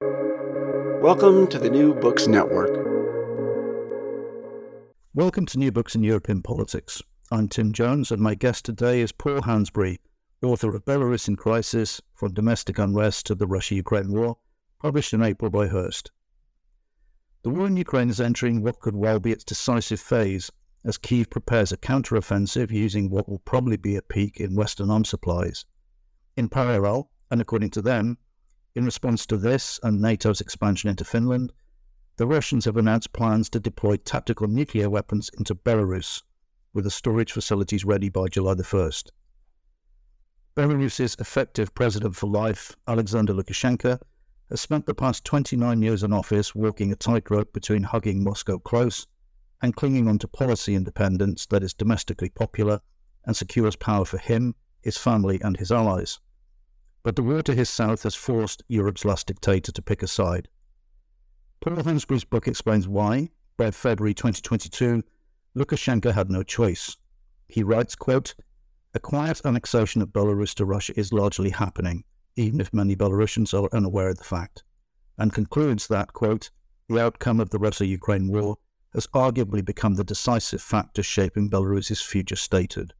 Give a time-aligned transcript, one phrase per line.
[0.00, 2.70] Welcome to the New Books Network.
[5.14, 7.02] Welcome to New Books in European Politics.
[7.30, 10.00] I'm Tim Jones, and my guest today is Paul Hansbury,
[10.42, 14.38] author of Belarus in Crisis From Domestic Unrest to the Russia Ukraine War,
[14.80, 16.10] published in April by Hurst.
[17.42, 20.50] The war in Ukraine is entering what could well be its decisive phase
[20.84, 25.10] as Kiev prepares a counteroffensive using what will probably be a peak in Western arms
[25.10, 25.66] supplies.
[26.36, 28.18] In parallel, and according to them,
[28.74, 31.52] in response to this and NATO's expansion into Finland,
[32.16, 36.22] the Russians have announced plans to deploy tactical nuclear weapons into Belarus,
[36.72, 39.10] with the storage facilities ready by July the 1st.
[40.56, 44.00] Belarus's effective president for life, Alexander Lukashenko,
[44.50, 49.06] has spent the past 29 years in office walking a tightrope between hugging Moscow close
[49.62, 52.80] and clinging on to policy independence that is domestically popular
[53.24, 56.20] and secures power for him, his family, and his allies.
[57.04, 60.48] But the war to his south has forced Europe's last dictator to pick a side.
[61.60, 65.04] Paul Hansbury's book explains why, by February 2022,
[65.54, 66.96] Lukashenko had no choice.
[67.46, 68.34] He writes, quote,
[68.94, 72.04] A quiet annexation of Belarus to Russia is largely happening,
[72.36, 74.64] even if many Belarusians are unaware of the fact,
[75.18, 76.50] and concludes that, quote,
[76.88, 78.56] the outcome of the Russia-Ukraine war
[78.94, 82.94] has arguably become the decisive factor shaping Belarus's future statehood.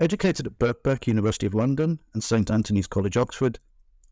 [0.00, 3.58] Educated at Birkbeck, University of London, and St Antony's College, Oxford,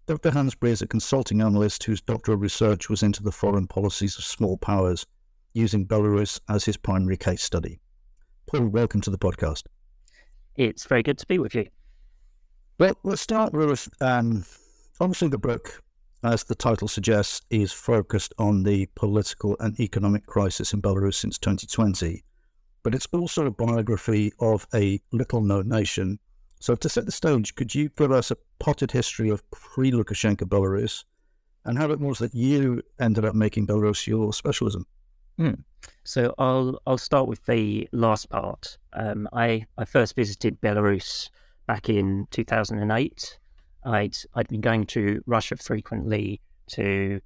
[0.07, 0.33] Dr.
[0.33, 4.57] Hansbury is a consulting analyst whose doctoral research was into the foreign policies of small
[4.57, 5.07] powers,
[5.53, 7.79] using Belarus as his primary case study.
[8.47, 9.63] Paul, welcome to the podcast.
[10.57, 11.69] It's very good to be with you.
[12.81, 14.45] Well, let's start with um,
[15.01, 15.85] obviously the book,
[16.25, 21.39] as the title suggests, is focused on the political and economic crisis in Belarus since
[21.39, 22.25] 2020,
[22.87, 26.21] but it's also a biography of a little known nation.
[26.61, 30.45] So, to set the stage, could you give us a potted history of pre Lukashenko
[30.45, 31.03] Belarus
[31.65, 34.87] and how it was that you ended up making Belarus your specialism?
[35.37, 35.55] Hmm.
[36.05, 38.79] So I'll I'll start with the last part.
[38.93, 41.29] Um, I I first visited Belarus
[41.67, 43.41] back in 2008.
[43.85, 47.21] I'd I'd been going to Russia frequently to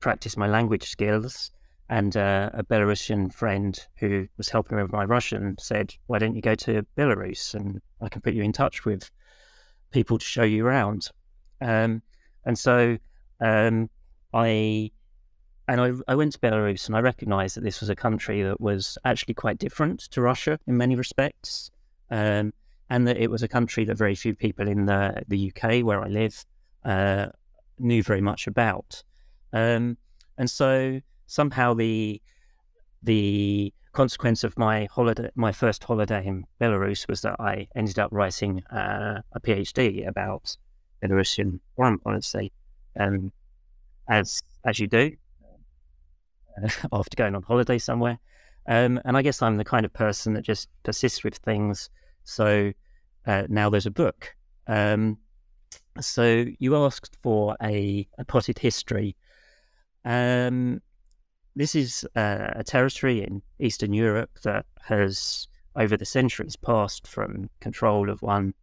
[0.00, 1.52] practice my language skills,
[1.90, 6.36] and uh, a Belarusian friend who was helping me with my Russian said, "Why don't
[6.36, 9.10] you go to Belarus and I can put you in touch with
[9.90, 11.10] people to show you around."
[11.60, 12.02] Um,
[12.46, 12.96] and so
[13.40, 13.90] um,
[14.32, 14.92] I
[15.66, 18.60] and I, I, went to Belarus and I recognized that this was a country that
[18.60, 21.70] was actually quite different to Russia in many respects.
[22.10, 22.52] Um,
[22.88, 26.02] and that it was a country that very few people in the, the UK, where
[26.02, 26.44] I live,
[26.84, 27.28] uh,
[27.78, 29.04] knew very much about.
[29.52, 29.96] Um,
[30.36, 31.00] and so
[31.30, 32.20] somehow the
[33.02, 38.10] the consequence of my holiday, my first holiday in Belarus, was that I ended up
[38.12, 40.56] writing uh, a PhD about
[41.02, 42.52] Belarusian foreign policy,
[42.98, 43.32] um,
[44.08, 45.12] as as you do
[46.62, 48.18] uh, after going on holiday somewhere.
[48.68, 51.90] Um, and I guess I'm the kind of person that just persists with things.
[52.24, 52.72] So
[53.26, 54.34] uh, now there's a book.
[54.66, 55.18] Um,
[56.00, 59.16] so you asked for a, a potted history.
[60.04, 60.82] Um,
[61.60, 67.50] this is uh, a territory in Eastern Europe that has, over the centuries, passed from
[67.60, 68.54] control of one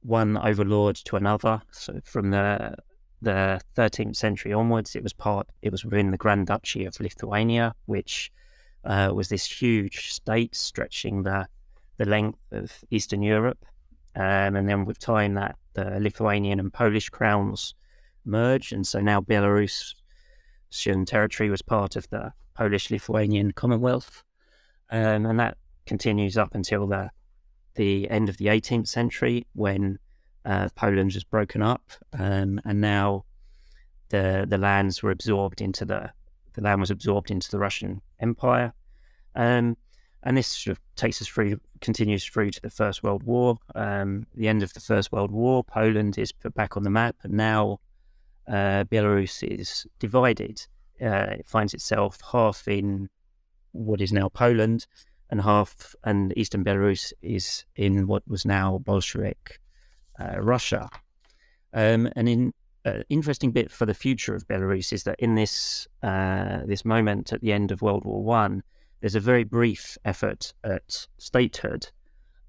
[0.00, 1.60] one overlord to another.
[1.70, 2.76] So from the
[3.20, 5.48] the 13th century onwards, it was part.
[5.60, 8.32] It was within the Grand Duchy of Lithuania, which
[8.84, 11.46] uh, was this huge state stretching the
[11.98, 13.66] the length of Eastern Europe.
[14.16, 17.74] Um, and then with time, that the Lithuanian and Polish crowns
[18.24, 19.20] merged, and so now
[20.74, 24.24] Belarusian territory was part of the Polish-Lithuanian Commonwealth,
[24.90, 25.56] um, and that
[25.86, 27.10] continues up until the
[27.76, 29.98] the end of the 18th century when
[30.44, 31.82] uh, Poland was broken up,
[32.12, 33.24] um, and now
[34.10, 36.12] the the lands were absorbed into the
[36.54, 38.72] the land was absorbed into the Russian Empire.
[39.34, 39.76] Um,
[40.22, 43.58] and this sort of takes us through, continues through to the First World War.
[43.74, 47.16] Um, the end of the First World War, Poland is put back on the map,
[47.24, 47.80] and now
[48.48, 50.66] uh, Belarus is divided.
[51.00, 53.08] Uh, it finds itself half in
[53.72, 54.86] what is now Poland,
[55.30, 59.58] and half, and Eastern Belarus is in what was now Bolshevik
[60.20, 60.88] uh, Russia.
[61.72, 62.52] Um, and in
[62.84, 67.32] uh, interesting bit for the future of Belarus is that in this uh, this moment
[67.32, 68.62] at the end of World War One,
[69.00, 71.88] there's a very brief effort at statehood,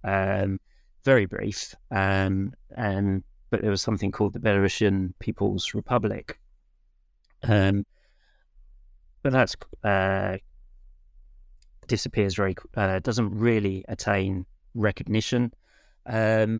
[0.03, 0.59] um,
[1.03, 3.23] very brief, um, and
[3.55, 6.37] but there was something called the Belarusian People's Republic,
[7.43, 7.85] um,
[9.23, 10.35] but that's uh,
[11.87, 15.53] disappears very uh, doesn't really attain recognition,
[16.05, 16.59] um,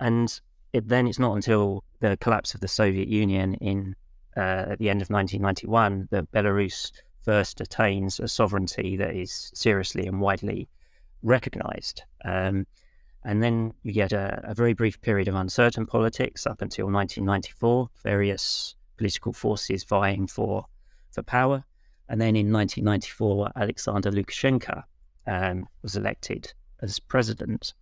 [0.00, 0.40] and
[0.72, 3.94] it, then it's not until the collapse of the Soviet Union in
[4.36, 6.90] uh, at the end of 1991 that Belarus
[7.22, 10.68] first attains a sovereignty that is seriously and widely
[11.22, 12.02] recognized.
[12.24, 12.66] Um,
[13.24, 17.88] and then you get a, a, very brief period of uncertain politics up until 1994,
[18.02, 20.66] various political forces vying for,
[21.12, 21.64] for power.
[22.08, 24.82] And then in 1994, Alexander Lukashenko
[25.26, 27.74] um, was elected as president.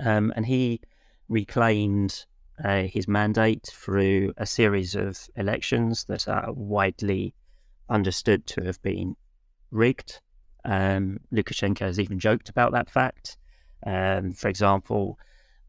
[0.00, 0.80] Um, and he
[1.28, 2.26] reclaimed
[2.62, 7.34] uh, his mandate through a series of elections that are widely
[7.88, 9.14] understood to have been
[9.70, 10.20] rigged.
[10.64, 13.36] Um, Lukashenko has even joked about that fact.
[13.86, 15.18] Um, for example,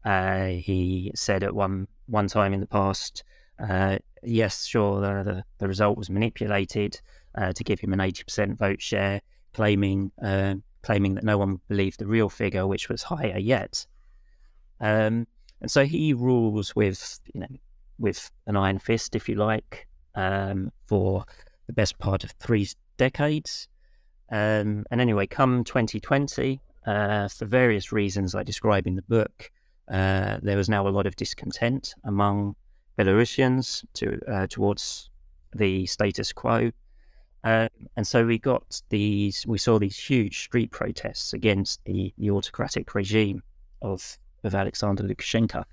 [0.04, 3.22] uh, he said at one one time in the past,
[3.58, 7.00] uh, "Yes, sure, the, the, the result was manipulated
[7.34, 9.20] uh, to give him an eighty percent vote share,"
[9.52, 13.86] claiming uh, claiming that no one believed the real figure, which was higher yet.
[14.80, 15.26] Um,
[15.60, 17.46] and so he rules with, you know,
[17.98, 21.24] with an iron fist, if you like, um, for
[21.66, 23.68] the best part of three decades.
[24.32, 29.50] Um, and anyway, come 2020, uh, for various reasons I describe in the book,
[29.90, 32.56] uh, there was now a lot of discontent among
[32.98, 35.10] Belarusians to, uh, towards
[35.54, 36.70] the status quo.
[37.42, 42.30] Uh, and so we got these, we saw these huge street protests against the, the
[42.30, 43.42] autocratic regime
[43.82, 45.64] of of Alexander Lukashenko.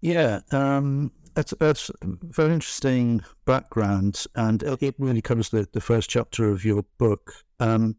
[0.00, 6.50] Yeah, um, that's that's very interesting background, and it really covers the, the first chapter
[6.50, 7.34] of your book.
[7.60, 7.96] Um,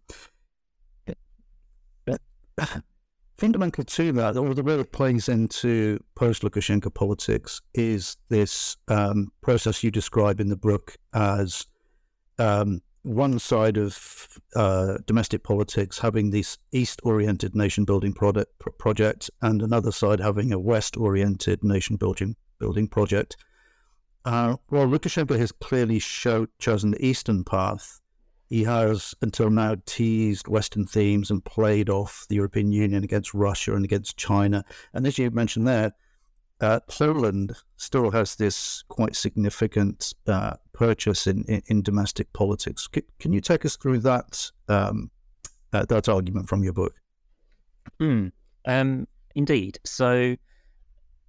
[3.37, 9.31] fundamental to that, or the way it plays into post Lukashenko politics, is this um,
[9.41, 11.65] process you describe in the book as
[12.37, 19.91] um, one side of uh, domestic politics having this east-oriented nation-building product, project, and another
[19.91, 23.37] side having a west-oriented nation-building building project.
[24.25, 28.01] Uh, while Lukashenko has clearly show, chosen the eastern path,
[28.49, 33.75] he has until now teased Western themes and played off the European Union against Russia
[33.75, 34.65] and against China.
[34.93, 35.93] And as you mentioned there,
[36.59, 42.89] uh, Poland still has this quite significant uh, purchase in, in, in, domestic politics.
[42.93, 45.09] C- can you take us through that um,
[45.71, 46.95] uh, that argument from your book?
[48.01, 48.33] Mm,
[48.65, 49.79] um, indeed.
[49.85, 50.35] So,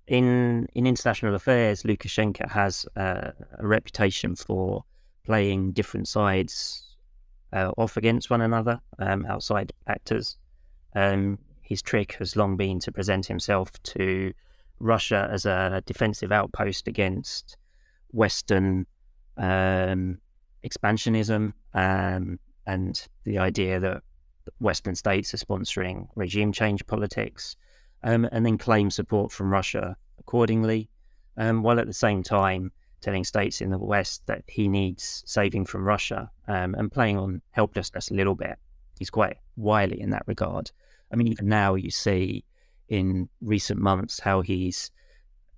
[0.09, 4.85] in in international affairs, Lukashenko has uh, a reputation for
[5.25, 6.90] playing different sides
[7.53, 10.37] uh, off against one another, um, outside actors.
[10.95, 14.33] Um, his trick has long been to present himself to
[14.81, 17.57] Russia as a defensive outpost against
[18.13, 18.87] Western
[19.37, 20.19] um,
[20.65, 24.03] expansionism um, and the idea that
[24.59, 27.57] Western states are sponsoring regime change politics,
[28.03, 30.89] um, and then claim support from Russia accordingly,
[31.37, 35.65] um, while at the same time telling states in the West that he needs saving
[35.65, 38.59] from Russia um, and playing on helplessness a little bit.
[38.99, 40.71] He's quite wily in that regard.
[41.13, 42.45] I mean, even now you see
[42.89, 44.91] in recent months how he's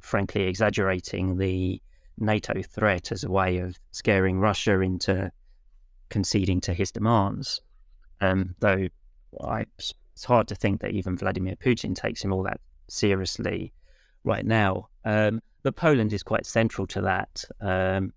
[0.01, 1.81] frankly exaggerating the
[2.19, 5.33] NATO threat as a way of scaring Russia into
[6.09, 7.61] conceding to his demands.
[8.21, 8.89] Um, though
[9.43, 13.73] I, it's hard to think that even Vladimir Putin takes him all that seriously
[14.25, 14.89] right now.
[15.05, 17.45] Um, but Poland is quite central to that.
[17.61, 18.13] Um,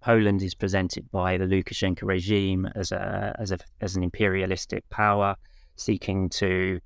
[0.00, 5.36] Poland is presented by the Lukashenko regime as a as a as an imperialistic power
[5.76, 6.80] seeking to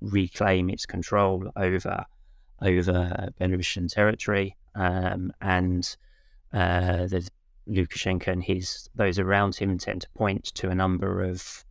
[0.00, 2.04] reclaim its control over
[2.60, 5.96] over Belarusian territory, um, and
[6.52, 7.28] uh, the
[7.68, 11.64] Lukashenko and his those around him tend to point to a number of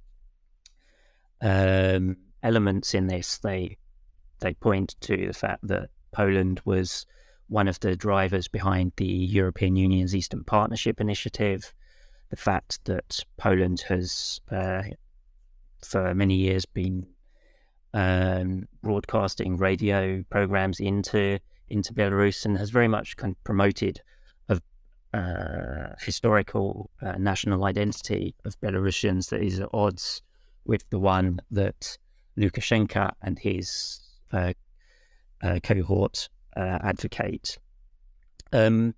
[1.41, 3.37] um, elements in this.
[3.37, 3.77] They
[4.39, 7.05] they point to the fact that Poland was
[7.47, 11.73] one of the drivers behind the European Union's Eastern Partnership Initiative,
[12.29, 14.83] the fact that Poland has uh,
[15.81, 17.07] for many years been
[17.93, 21.39] um, broadcasting radio programs into
[21.69, 24.01] into Belarus and has very much kind of promoted
[24.49, 24.61] a
[25.17, 30.21] uh, historical uh, national identity of Belarusians that is at odds
[30.65, 31.97] with the one that
[32.37, 34.01] Lukashenko and his
[34.31, 34.53] uh,
[35.41, 37.57] uh cohort uh, advocate.
[38.51, 38.95] Um,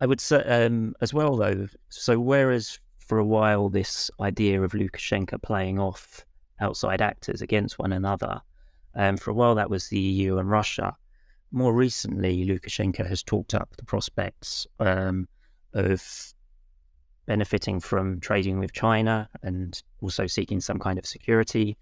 [0.00, 1.68] I would say um, as well, though.
[1.88, 6.24] So whereas for a while this idea of Lukashenko playing off
[6.60, 8.40] outside actors against one another,
[8.94, 10.96] um, for a while that was the EU and Russia.
[11.50, 15.28] More recently, Lukashenko has talked up the prospects um,
[15.74, 16.34] of
[17.26, 21.76] benefiting from trading with China and also seeking some kind of security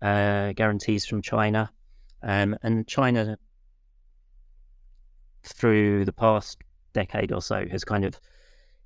[0.00, 1.70] uh, guarantees from China.
[2.22, 3.38] Um, and China,
[5.42, 6.58] through the past
[6.92, 8.20] decade or so, has kind of,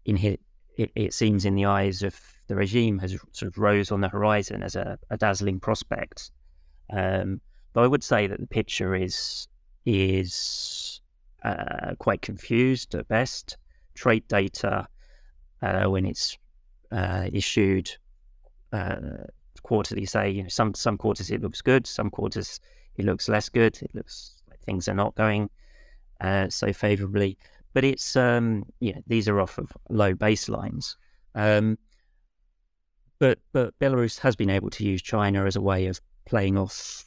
[0.04, 0.36] in his,
[0.76, 4.08] it, it, seems in the eyes of the regime, has sort of rose on the
[4.08, 6.30] horizon as a, a dazzling prospect.
[6.90, 7.40] Um,
[7.72, 9.48] but I would say that the picture is
[9.84, 11.00] is
[11.44, 13.58] uh, quite confused at best.
[13.94, 14.88] Trade data,
[15.62, 16.38] uh, when it's
[16.90, 17.90] uh, issued
[18.72, 18.96] uh,
[19.62, 22.60] quarterly, say you know some some quarters it looks good, some quarters
[22.96, 23.78] it looks less good.
[23.82, 25.50] It looks like things are not going
[26.20, 27.38] uh, so favourably.
[27.72, 30.96] But it's um, know these are off of low baselines.
[31.34, 31.78] Um,
[33.18, 37.04] but but Belarus has been able to use China as a way of playing off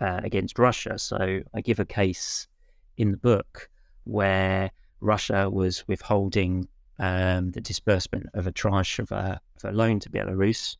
[0.00, 0.98] uh, against Russia.
[0.98, 2.48] So I give a case
[2.96, 3.68] in the book
[4.04, 6.68] where Russia was withholding
[6.98, 10.76] um, the disbursement of a tranche of a, of a loan to Belarus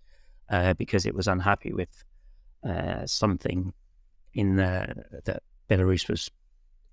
[0.50, 2.05] uh, because it was unhappy with
[2.69, 3.73] uh, something
[4.35, 4.94] in the
[5.25, 6.30] that Belarus was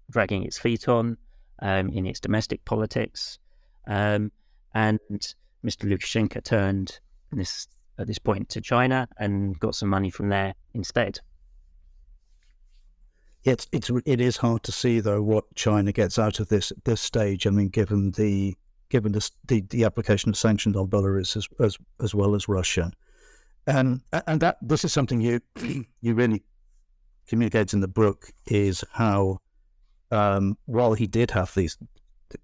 [0.10, 1.18] dragging its feet on
[1.62, 3.40] um, in its domestic politics,
[3.88, 4.32] um,
[4.74, 5.00] and
[5.66, 5.90] Mr.
[5.90, 7.00] Lukashenko turned
[7.32, 11.20] this at this point to China and got some money from there instead.
[13.44, 16.84] It's it's it is hard to see though what China gets out of this at
[16.84, 17.46] this stage.
[17.46, 18.56] I mean, given the
[18.90, 22.92] given the the, the application of sanctions on Belarus as, as as well as Russia,
[23.68, 25.42] and and that this is something you
[26.02, 26.44] you really
[27.28, 29.40] communicates in the book is how
[30.12, 31.78] um, while he did have these,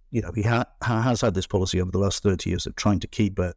[0.10, 3.00] you know, he ha- has had this policy over the last thirty years of trying
[3.00, 3.54] to keep a,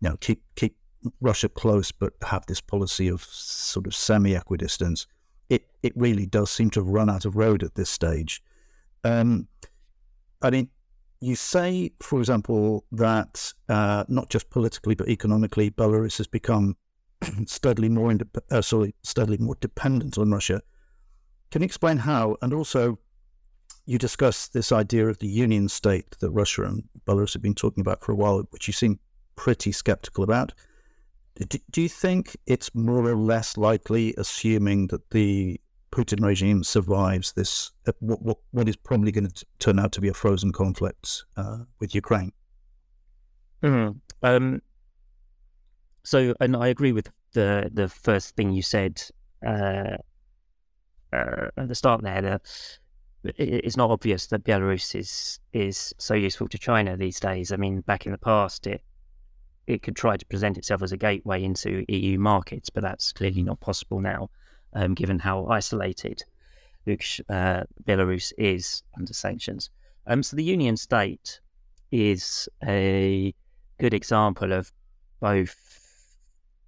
[0.00, 0.76] you know, keep keep
[1.20, 5.06] Russia close, but have this policy of sort of semi equidistance.
[5.48, 8.42] It it really does seem to have run out of road at this stage.
[9.04, 9.48] Um,
[10.42, 10.68] I mean,
[11.20, 16.76] you say, for example, that uh, not just politically but economically, Belarus has become
[17.46, 18.14] steadily more
[18.50, 20.62] uh, sorry, steadily more dependent on Russia.
[21.50, 22.36] Can you explain how?
[22.42, 22.98] And also,
[23.86, 27.80] you discuss this idea of the union state that Russia and Belarus have been talking
[27.80, 28.98] about for a while, which you seem
[29.36, 30.52] pretty skeptical about.
[31.48, 35.60] Do, do you think it's more or less likely, assuming that the
[35.92, 40.00] Putin regime survives this, uh, what, what, what is probably going to turn out to
[40.00, 42.32] be a frozen conflict uh, with Ukraine?
[43.62, 43.98] Mm-hmm.
[44.22, 44.62] Um,
[46.06, 49.02] so, and I agree with the the first thing you said
[49.44, 49.96] uh,
[51.12, 52.22] uh, at the start there.
[52.22, 52.42] That
[53.24, 57.50] it's not obvious that Belarus is is so useful to China these days.
[57.50, 58.82] I mean, back in the past, it
[59.66, 63.42] it could try to present itself as a gateway into EU markets, but that's clearly
[63.42, 64.30] not possible now,
[64.74, 66.22] um, given how isolated
[67.28, 69.70] uh, Belarus is under sanctions.
[70.06, 71.40] Um, so the Union State
[71.90, 73.34] is a
[73.80, 74.72] good example of
[75.20, 75.65] both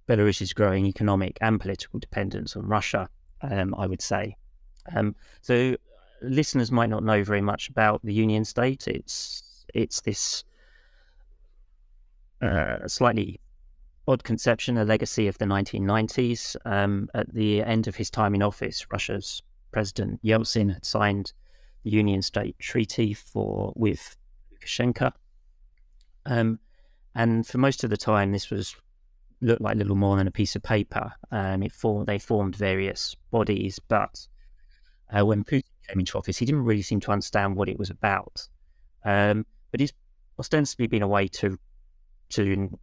[0.09, 3.07] Belarus's growing economic and political dependence on Russia,
[3.41, 4.35] um, I would say.
[4.95, 5.77] Um, so
[6.21, 8.87] listeners might not know very much about the Union State.
[8.87, 10.43] It's it's this
[12.41, 13.39] uh, slightly
[14.07, 16.55] odd conception, a legacy of the 1990s.
[16.65, 21.33] Um, at the end of his time in office, Russia's President Yeltsin had signed
[21.83, 24.17] the Union State Treaty for with
[24.51, 25.11] Lukashenko.
[26.25, 26.59] Um,
[27.13, 28.75] and for most of the time, this was
[29.41, 31.11] looked like little more than a piece of paper.
[31.31, 34.27] Um, it formed, they formed various bodies, but
[35.11, 37.89] uh, when Putin came into office, he didn't really seem to understand what it was
[37.89, 38.47] about.
[39.05, 39.93] Um, but he's
[40.37, 41.57] ostensibly been a way to
[42.29, 42.79] to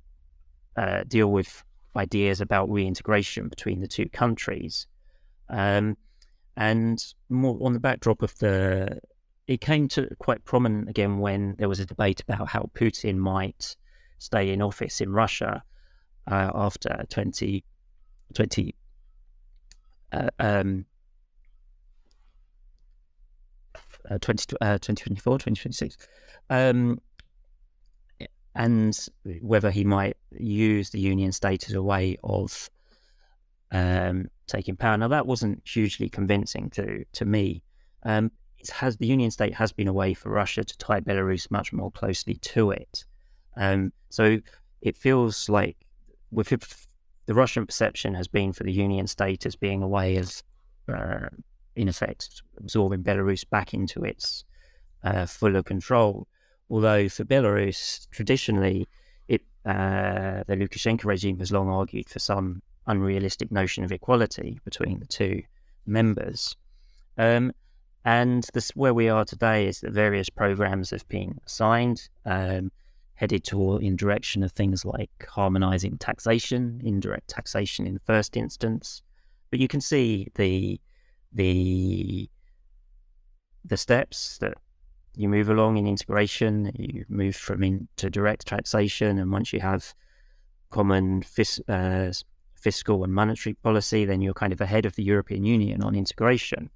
[0.77, 1.65] uh, deal with
[1.97, 4.87] ideas about reintegration between the two countries.
[5.49, 5.97] Um,
[6.57, 8.99] and more on the backdrop of the,
[9.47, 13.77] it came to quite prominent again when there was a debate about how Putin might
[14.19, 15.63] stay in office in Russia
[16.31, 17.65] uh, after 20,
[18.35, 18.75] 20
[20.13, 20.87] uh, um,
[24.11, 25.97] uh, 20, uh, 2024, 2026.
[26.51, 27.01] Um,
[28.55, 28.99] and
[29.43, 32.71] whether he might use the union state as a way of
[33.71, 34.97] um, taking power.
[34.97, 37.63] Now, that wasn't hugely convincing to, to me.
[38.05, 41.51] Um, it has the union state has been a way for Russia to tie Belarus
[41.51, 43.05] much more closely to it.
[43.57, 44.39] Um, so
[44.81, 45.77] it feels like
[46.37, 46.87] with
[47.27, 50.43] the Russian perception has been for the Union state as being a way of
[50.89, 51.29] uh,
[51.75, 54.45] in effect, absorbing Belarus back into its
[55.03, 56.29] uh, fuller control.
[56.71, 58.87] Although for Belarus, traditionally,
[59.29, 65.01] it uh, the Lukashenko regime has long argued for some unrealistic notion of equality between
[65.01, 65.43] the two
[65.87, 66.55] members.
[67.19, 67.53] Um,
[68.05, 72.09] and this, where we are today is that various programs have been signed.
[72.25, 72.71] um,
[73.17, 79.03] headed to in direction of things like harmonizing taxation, indirect taxation in the first instance.
[79.51, 80.81] But you can see the
[81.33, 82.31] the
[83.65, 84.55] the steps that
[85.15, 86.71] you move along in integration.
[86.75, 89.95] You move from into direct taxation, and once you have
[90.71, 92.13] common fis- uh,
[92.55, 96.71] fiscal and monetary policy, then you're kind of ahead of the European Union on integration.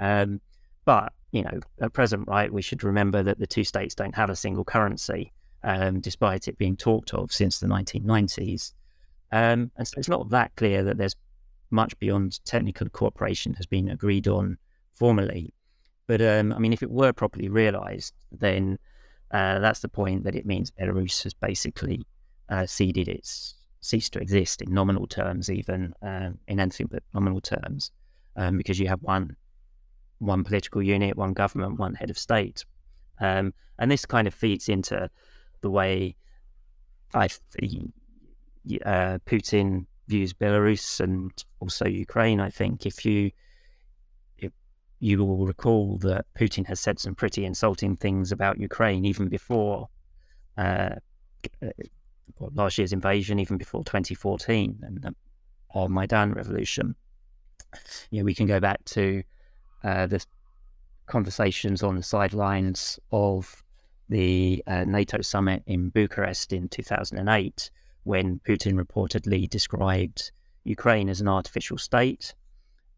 [0.00, 0.40] Um,
[0.84, 4.30] but you know, at present, right, we should remember that the two states don't have
[4.30, 5.32] a single currency,
[5.62, 8.72] um, despite it being talked of since the 1990s.
[9.30, 11.16] Um, and so it's not that clear that there's
[11.70, 14.58] much beyond technical cooperation has been agreed on
[14.94, 15.52] formally.
[16.06, 18.78] But um, I mean, if it were properly realised, then
[19.30, 22.06] uh, that's the point that it means Belarus has basically
[22.48, 27.40] uh, ceded its ceased to exist in nominal terms, even um, in anything but nominal
[27.40, 27.92] terms,
[28.36, 29.36] um, because you have one
[30.20, 32.64] one political unit, one government, one head of state,
[33.20, 35.08] um, and this kind of feeds into
[35.60, 36.16] the way
[37.14, 37.28] I
[38.84, 42.40] uh, Putin views Belarus and also Ukraine.
[42.40, 43.30] I think if you
[44.36, 44.52] if
[45.00, 49.88] you will recall that Putin has said some pretty insulting things about Ukraine even before
[50.56, 50.96] uh,
[52.54, 55.14] last year's invasion, even before 2014 and the
[55.74, 56.94] uh, Maidan revolution.
[58.10, 59.22] You know, we can go back to
[59.84, 60.24] uh, the
[61.06, 63.62] conversations on the sidelines of
[64.08, 67.70] the uh, NATO summit in Bucharest in 2008,
[68.04, 70.30] when Putin reportedly described
[70.64, 72.34] Ukraine as an artificial state.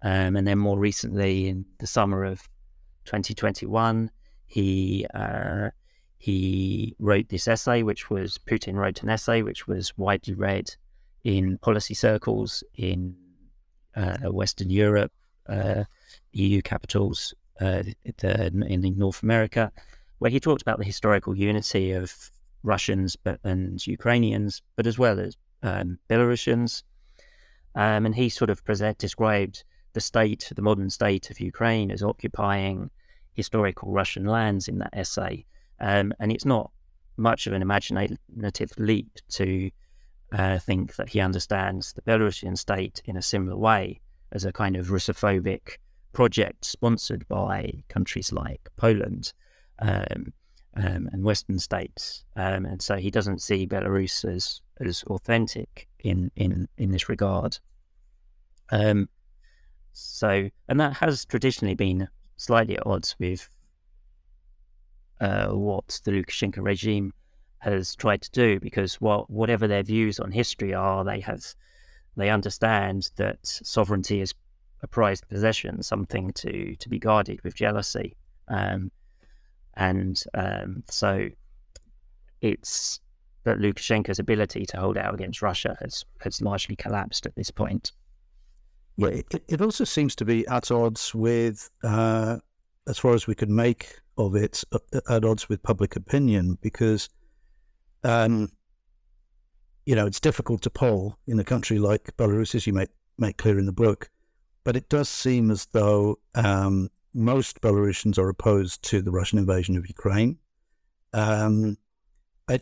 [0.03, 2.49] Um, and then more recently, in the summer of
[3.05, 4.11] 2021,
[4.47, 5.71] he uh,
[6.17, 10.75] he wrote this essay, which was Putin wrote an essay which was widely read
[11.25, 13.17] in policy circles in
[13.97, 15.13] uh, Western Europe,
[15.49, 15.85] uh,
[16.33, 17.83] EU capitals uh,
[18.23, 19.73] in North America,
[20.21, 22.31] where he talked about the historical unity of
[22.63, 26.83] Russians and Ukrainians, but as well as um, Belarusians.
[27.75, 32.03] Um, and he sort of present, described the state, the modern state of Ukraine, as
[32.03, 32.91] occupying
[33.33, 35.47] historical Russian lands in that essay.
[35.81, 36.71] Um, and it's not
[37.17, 39.71] much of an imaginative leap to
[40.33, 44.03] uh, think that he understands the Belarusian state in a similar way
[44.33, 45.79] as a kind of Russophobic
[46.13, 49.33] project sponsored by countries like Poland
[49.81, 50.33] um,
[50.77, 52.25] um, and Western states.
[52.37, 57.59] Um, and so he doesn't see Belarus as, as authentic in, in, in this regard.
[58.71, 59.09] Um,
[59.93, 63.49] so, and that has traditionally been slightly at odds with
[65.21, 67.13] uh, what the Lukashenko regime
[67.59, 71.45] has tried to do, because what, whatever their views on history are, they have
[72.17, 74.35] they understand that sovereignty is
[74.83, 78.17] a prized possession, something to to be guarded with jealousy,
[78.49, 78.91] um,
[79.75, 81.29] and um, so
[82.41, 83.01] it's
[83.45, 87.93] that Lukashenko's ability to hold out against Russia has has largely collapsed at this point.
[88.97, 92.37] Yeah, it, it also seems to be at odds with, uh,
[92.87, 97.09] as far as we could make of it uh, at odds with public opinion because,
[98.05, 98.51] um,
[99.87, 103.39] you know, it's difficult to poll in a country like Belarus, as you make, make
[103.39, 104.11] clear in the book.
[104.65, 109.77] But it does seem as though um, most Belarusians are opposed to the Russian invasion
[109.77, 110.39] of Ukraine.
[111.13, 111.77] Um,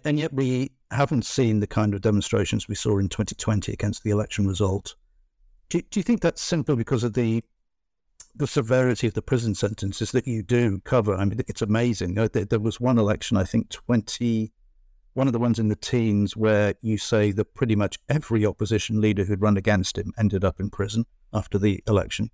[0.04, 4.10] and yet we haven't seen the kind of demonstrations we saw in 2020 against the
[4.10, 4.94] election result.
[5.68, 7.42] Do, do you think that's simply because of the
[8.38, 11.14] the severity of the prison sentences that you do cover.
[11.14, 12.14] I mean, it's amazing.
[12.14, 14.52] There, there, was one election, I think, 20,
[15.14, 19.00] one of the ones in the teens, where you say that pretty much every opposition
[19.00, 22.30] leader who'd run against him ended up in prison after the election.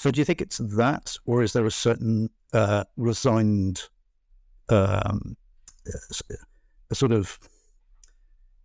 [0.00, 3.82] So do you think it's that, or is there a certain uh, resigned,
[4.70, 5.36] um,
[6.90, 7.38] a sort of,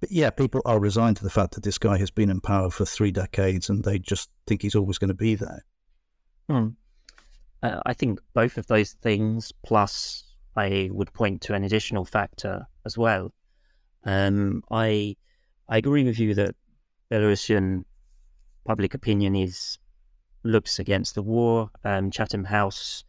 [0.10, 2.86] yeah, people are resigned to the fact that this guy has been in power for
[2.86, 5.66] three decades and they just think he's always going to be there?
[6.50, 6.68] Hmm.
[7.62, 10.24] Uh, I think both of those things, plus
[10.56, 13.34] I would point to an additional factor as well.
[14.06, 15.18] Um, I
[15.68, 16.56] I agree with you that
[17.12, 17.84] Belarusian
[18.66, 19.80] public opinion is
[20.46, 21.70] looks against the war.
[21.84, 23.04] Um, Chatham House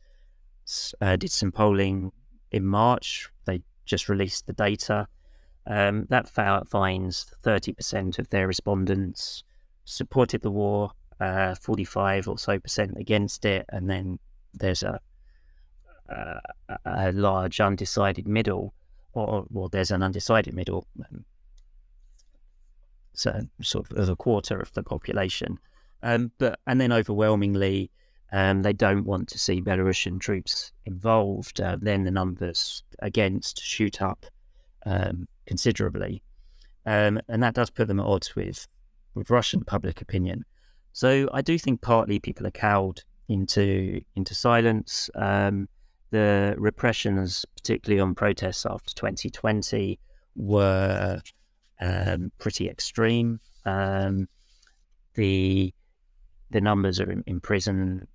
[1.01, 2.13] uh, did some polling
[2.51, 3.29] in March.
[3.45, 5.07] They just released the data.
[5.67, 9.43] Um, that finds 30% of their respondents
[9.85, 14.19] supported the war uh, 45 or so percent against it, and then
[14.53, 15.01] there's a,
[16.09, 16.41] a,
[16.85, 18.75] a large undecided middle,
[19.13, 21.25] or well, there's an undecided middle, um,
[23.15, 25.59] so sort of a quarter of the population,
[26.07, 27.91] um, but and then overwhelmingly.
[28.33, 31.61] Um, they don't want to see Belarusian troops involved.
[31.61, 34.27] Uh, then the numbers against shoot up
[34.85, 36.23] um, considerably,
[36.87, 38.67] um, and that does put them at odds with
[39.15, 40.45] with Russian public opinion.
[40.93, 45.11] So I do think partly people are cowed into into silence.
[45.15, 45.69] Um,
[46.11, 49.99] the repressions, particularly on protests after 2020,
[50.37, 51.21] were
[51.81, 53.41] um, pretty extreme.
[55.15, 55.73] The
[56.51, 58.07] the numbers are in, in prison.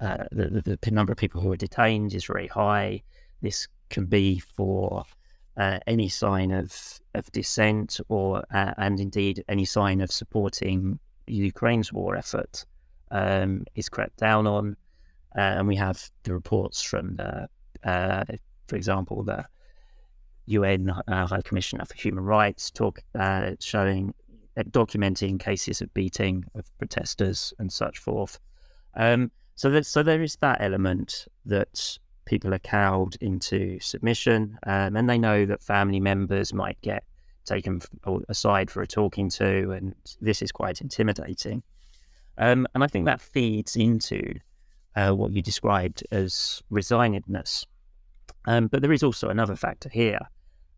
[0.00, 3.02] Uh, the, the, the, number of people who are detained is very high.
[3.42, 5.04] This can be for
[5.56, 11.92] uh, any sign of of dissent or uh, and indeed any sign of supporting Ukraine's
[11.92, 12.64] war effort
[13.10, 14.76] um, is cracked down on,
[15.36, 17.48] uh, and we have the reports from the,
[17.84, 18.24] uh,
[18.66, 19.46] for example, the
[20.46, 23.52] UN uh, High Commissioner for Human Rights talk uh,
[24.64, 28.38] documenting cases of beating of protesters and such forth.
[28.94, 34.96] Um, so that so there is that element that people are cowed into submission, um,
[34.96, 37.04] and they know that family members might get
[37.44, 37.80] taken
[38.28, 41.62] aside for a talking to, and this is quite intimidating.
[42.36, 44.34] Um, and I think that feeds into
[44.94, 47.64] uh, what you described as resignedness.
[48.46, 50.20] Um, but there is also another factor here.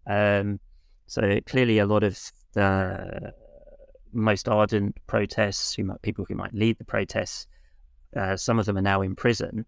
[0.07, 0.61] Um,
[1.07, 2.19] so clearly, a lot of
[2.53, 3.33] the
[4.13, 7.47] most ardent protests, who might, people who might lead the protests,
[8.17, 9.65] uh, some of them are now in prison,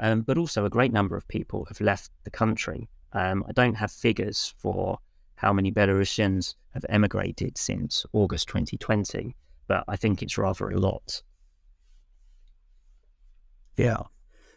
[0.00, 2.88] um, but also a great number of people have left the country.
[3.12, 4.98] Um, I don't have figures for
[5.36, 9.34] how many Belarusians have emigrated since August 2020,
[9.68, 11.22] but I think it's rather a lot.
[13.76, 14.02] Yeah.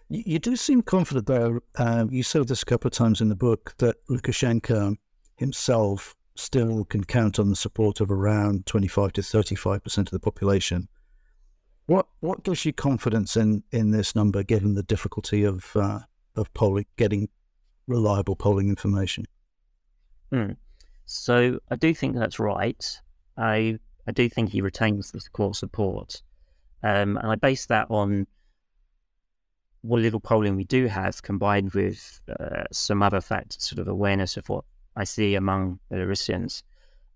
[0.09, 1.59] You do seem confident, though.
[1.77, 4.95] Um, you said this a couple of times in the book that Lukashenko
[5.35, 10.87] himself still can count on the support of around 25 to 35% of the population.
[11.85, 16.01] What what gives you confidence in, in this number, given the difficulty of uh,
[16.35, 17.29] of polling, getting
[17.87, 19.25] reliable polling information?
[20.31, 20.57] Mm.
[21.05, 23.01] So I do think that's right.
[23.35, 26.21] I I do think he retains the core support,
[26.83, 28.27] um, and I base that on
[29.81, 34.37] what little polling we do have, combined with uh, some other factors, sort of awareness
[34.37, 34.65] of what
[34.99, 36.61] I see among Belarusians.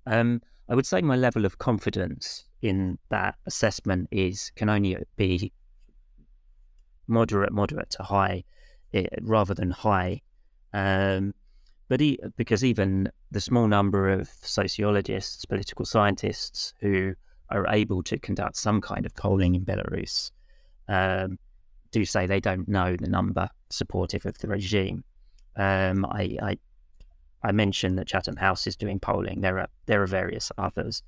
[0.08, 5.52] Um, I would say my level of confidence in that assessment is can only be
[7.08, 8.46] moderate, moderate to high,
[8.94, 10.22] eh, rather than high.
[10.74, 11.34] Um,
[11.90, 12.00] but
[12.38, 17.16] because even the small number of sociologists, political scientists who
[17.50, 20.32] are able to conduct some kind of polling in Belarus
[20.88, 21.38] um,
[21.92, 25.04] do say they don't know the number supportive of the regime.
[25.58, 26.58] Um, I, I,
[27.44, 29.42] I mentioned that Chatham House is doing polling.
[29.42, 31.04] There are there are various others.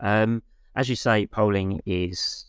[0.00, 0.42] Um,
[0.74, 2.44] as you say, polling is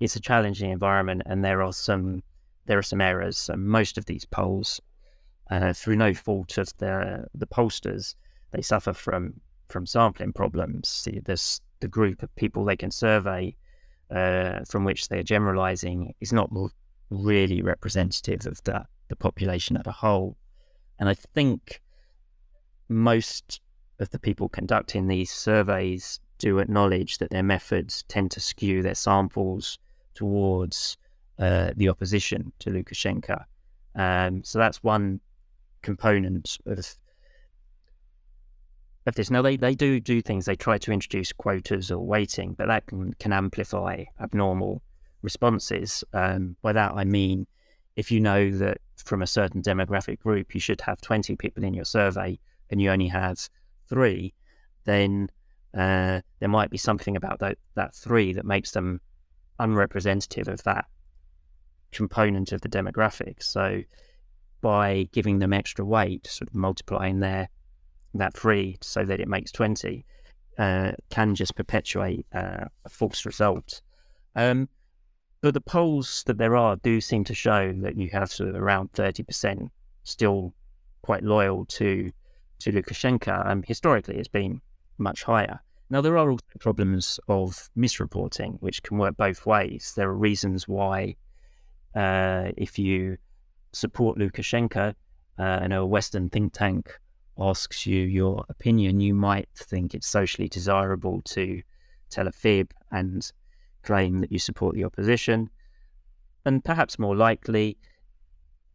[0.00, 2.22] it's a challenging environment, and there are some
[2.66, 3.50] there are some errors.
[3.56, 4.80] most of these polls
[5.50, 8.14] uh, through no fault of the the pollsters,
[8.50, 11.06] they suffer from from sampling problems.
[11.24, 13.56] There's the group of people they can survey
[14.10, 16.50] uh, from which they're generalizing is not
[17.10, 20.36] really representative of the, the population as a whole.
[20.98, 21.82] And I think
[22.88, 23.60] most
[23.98, 28.94] of the people conducting these surveys do acknowledge that their methods tend to skew their
[28.94, 29.78] samples
[30.14, 30.96] towards
[31.38, 33.44] uh, the opposition to Lukashenko.
[33.94, 35.20] Um, so that's one
[35.82, 36.96] component of
[39.06, 39.30] of this.
[39.30, 40.46] Now they, they do do things.
[40.46, 44.82] They try to introduce quotas or weighting, but that can, can amplify abnormal
[45.22, 46.02] responses.
[46.12, 47.46] Um, by that I mean
[47.96, 51.74] if you know that from a certain demographic group you should have 20 people in
[51.74, 52.38] your survey
[52.70, 53.48] and you only have
[53.88, 54.34] three,
[54.84, 55.28] then
[55.76, 59.00] uh, there might be something about that, that three that makes them
[59.58, 60.86] unrepresentative of that
[61.92, 63.42] component of the demographic.
[63.42, 63.82] So
[64.60, 67.48] by giving them extra weight, sort of multiplying their
[68.14, 70.04] that three so that it makes 20,
[70.58, 73.82] uh, can just perpetuate uh, a false result.
[74.36, 74.68] Um,
[75.40, 78.54] but the polls that there are do seem to show that you have sort of
[78.54, 79.68] around 30%
[80.04, 80.54] still
[81.02, 82.10] quite loyal to
[82.64, 83.46] to Lukashenko.
[83.46, 84.60] Um, historically, it's been
[84.98, 85.60] much higher.
[85.90, 89.92] Now, there are also problems of misreporting, which can work both ways.
[89.96, 91.16] There are reasons why,
[91.94, 93.18] uh, if you
[93.72, 94.94] support Lukashenko
[95.38, 96.98] uh, and a Western think tank
[97.38, 101.62] asks you your opinion, you might think it's socially desirable to
[102.08, 103.30] tell a fib and
[103.82, 105.50] claim that you support the opposition.
[106.46, 107.76] And perhaps more likely,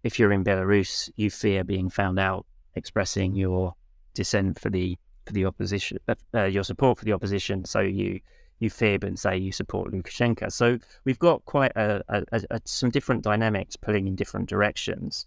[0.03, 3.73] if you're in Belarus, you fear being found out expressing your
[4.19, 7.63] dissent for the for the opposition, uh, uh, your support for the opposition.
[7.63, 8.19] So you
[8.59, 10.51] you fib and say you support Lukashenko.
[10.51, 15.25] So we've got quite a, a, a, some different dynamics pulling in different directions,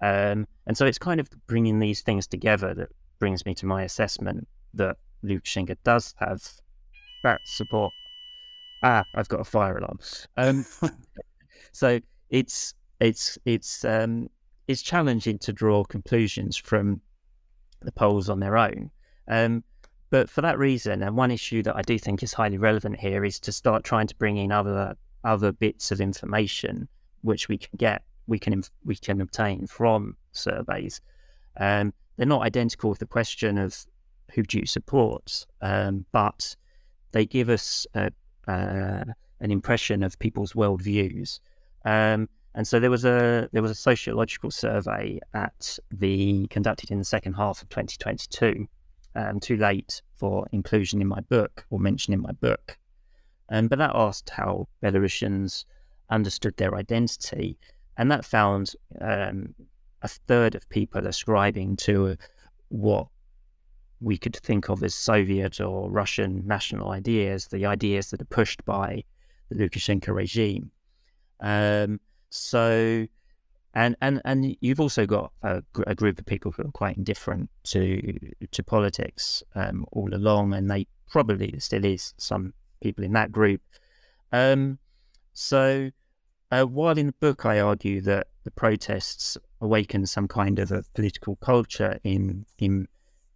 [0.00, 3.82] um, and so it's kind of bringing these things together that brings me to my
[3.82, 6.42] assessment that Lukashenko does have
[7.22, 7.92] that support.
[8.82, 9.98] Ah, I've got a fire alarm.
[10.38, 10.64] Um,
[11.72, 12.00] so
[12.30, 14.30] it's it's it's um,
[14.66, 17.02] it's challenging to draw conclusions from
[17.82, 18.90] the polls on their own.
[19.28, 19.64] Um,
[20.10, 23.24] but for that reason, and one issue that I do think is highly relevant here
[23.24, 26.88] is to start trying to bring in other other bits of information
[27.22, 31.00] which we can get, we can we can obtain from surveys.
[31.58, 33.76] Um, they're not identical with the question of
[34.34, 36.56] who do you support, um, but
[37.12, 38.10] they give us a,
[38.46, 39.04] uh,
[39.40, 41.40] an impression of people's worldviews.
[41.84, 46.98] Um, and so there was a there was a sociological survey at the conducted in
[46.98, 48.66] the second half of 2022.
[49.16, 52.78] Um, too late for inclusion in my book or mention in my book.
[53.48, 55.64] Um, but that asked how Belarusians
[56.10, 57.58] understood their identity,
[57.96, 59.54] and that found um,
[60.02, 62.16] a third of people ascribing to
[62.68, 63.08] what
[64.00, 68.64] we could think of as Soviet or Russian national ideas, the ideas that are pushed
[68.64, 69.04] by
[69.50, 70.70] the Lukashenko regime.
[71.40, 73.06] Um, so,
[73.74, 77.50] and and and you've also got a, a, group of people who are quite indifferent
[77.64, 78.18] to
[78.50, 83.60] to politics um, all along, and they probably still is some people in that group.
[84.32, 84.78] Um,
[85.32, 85.90] so,
[86.50, 90.84] uh, while in the book I argue that the protests awakened some kind of a
[90.94, 92.88] political culture in in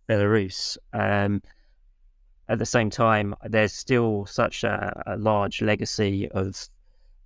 [0.08, 0.76] Belarus.
[0.92, 1.42] Um,
[2.48, 6.68] at the same time, there's still such a, a large legacy of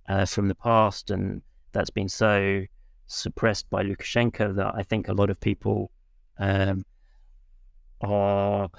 [0.07, 2.65] uh, from the past, and that's been so
[3.07, 5.91] suppressed by Lukashenko that I think a lot of people
[6.37, 6.85] um,
[8.01, 8.69] are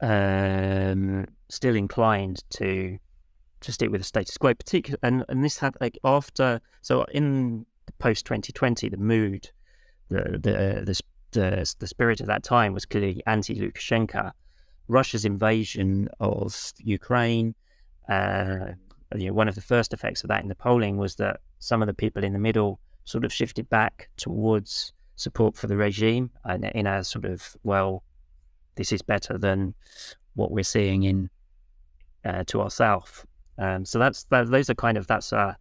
[0.00, 2.98] um, still inclined to
[3.60, 4.54] to stick with the status quo.
[4.54, 7.66] Particularly, and and this had like after so in
[7.98, 9.50] post 2020, the mood,
[10.08, 11.00] the the the
[11.32, 14.32] the, the spirit of that time was clearly anti Lukashenko.
[14.88, 17.54] Russia's invasion of Ukraine,
[18.08, 18.72] uh,
[19.14, 21.82] you know, one of the first effects of that in the polling was that some
[21.82, 26.30] of the people in the middle sort of shifted back towards support for the regime
[26.44, 28.02] and in a sort of, well,
[28.76, 29.74] this is better than
[30.34, 31.30] what we're seeing in
[32.24, 33.24] uh, to our south.
[33.58, 35.56] Um, so that's that, those are kind of that's a,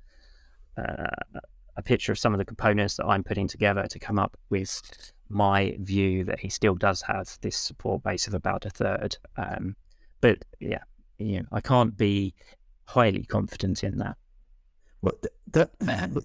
[0.77, 1.39] uh,
[1.77, 4.81] a picture of some of the components that I'm putting together to come up with
[5.29, 9.17] my view that he still does have this support base of about a third.
[9.37, 9.75] Um,
[10.21, 10.83] but yeah,
[11.17, 12.33] you know, I can't be
[12.87, 14.17] highly confident in that.
[15.01, 15.13] Well,
[15.51, 15.71] that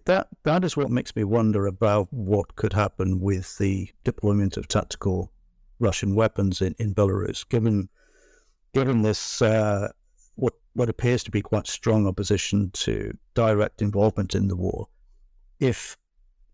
[0.07, 4.67] that that is what makes me wonder about what could happen with the deployment of
[4.67, 5.31] tactical
[5.79, 7.89] Russian weapons in, in Belarus, given
[8.73, 9.89] given this uh,
[10.37, 14.89] what what appears to be quite strong opposition to direct involvement in the war.
[15.61, 15.99] If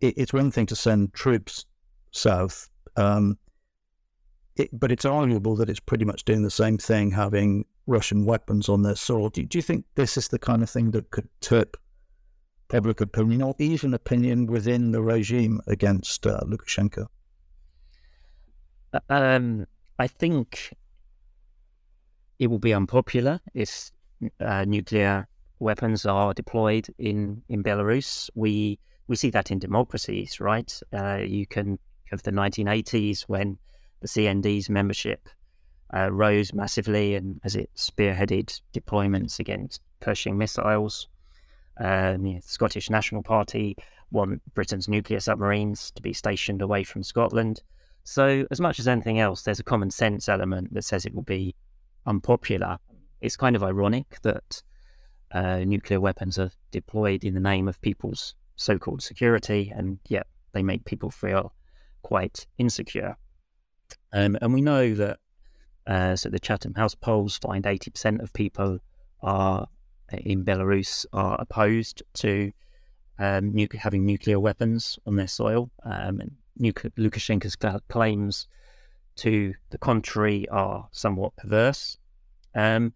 [0.00, 1.66] it, it's one thing to send troops
[2.10, 2.68] south.
[2.96, 3.38] Um,
[4.58, 8.68] it, but it's arguable that it's pretty much doing the same thing, having Russian weapons
[8.68, 9.30] on their soil.
[9.30, 11.76] Do, do you think this is the kind of thing that could tip
[12.68, 17.06] public opinion or even opinion within the regime against uh, Lukashenko?
[18.92, 19.66] Uh, um,
[19.98, 20.74] I think
[22.38, 23.90] it will be unpopular if
[24.40, 25.26] uh, nuclear
[25.58, 28.30] weapons are deployed in, in Belarus.
[28.34, 30.80] We we see that in democracies, right?
[30.92, 31.78] Uh, you can
[32.12, 33.58] of the 1980s when
[34.00, 35.28] the CND's membership
[35.94, 41.08] uh, rose massively and as it spearheaded deployments against Pershing missiles.
[41.80, 43.76] Um, the Scottish National Party
[44.10, 47.62] want Britain's nuclear submarines to be stationed away from Scotland.
[48.04, 51.22] So, as much as anything else, there's a common sense element that says it will
[51.22, 51.54] be
[52.06, 52.78] unpopular.
[53.20, 54.62] It's kind of ironic that
[55.32, 60.26] uh, nuclear weapons are deployed in the name of people's so called security, and yet
[60.52, 61.52] they make people feel
[62.02, 63.16] quite insecure.
[64.12, 65.18] Um, and we know that
[65.86, 68.78] uh, so the Chatham House polls find 80% of people
[69.22, 69.68] are
[70.12, 72.52] in Belarus are opposed to
[73.18, 75.70] um, nu- having nuclear weapons on their soil.
[75.82, 77.56] Um, and Lukashenko's
[77.88, 78.46] claims
[79.16, 81.98] to the contrary are somewhat perverse.
[82.54, 82.94] Um,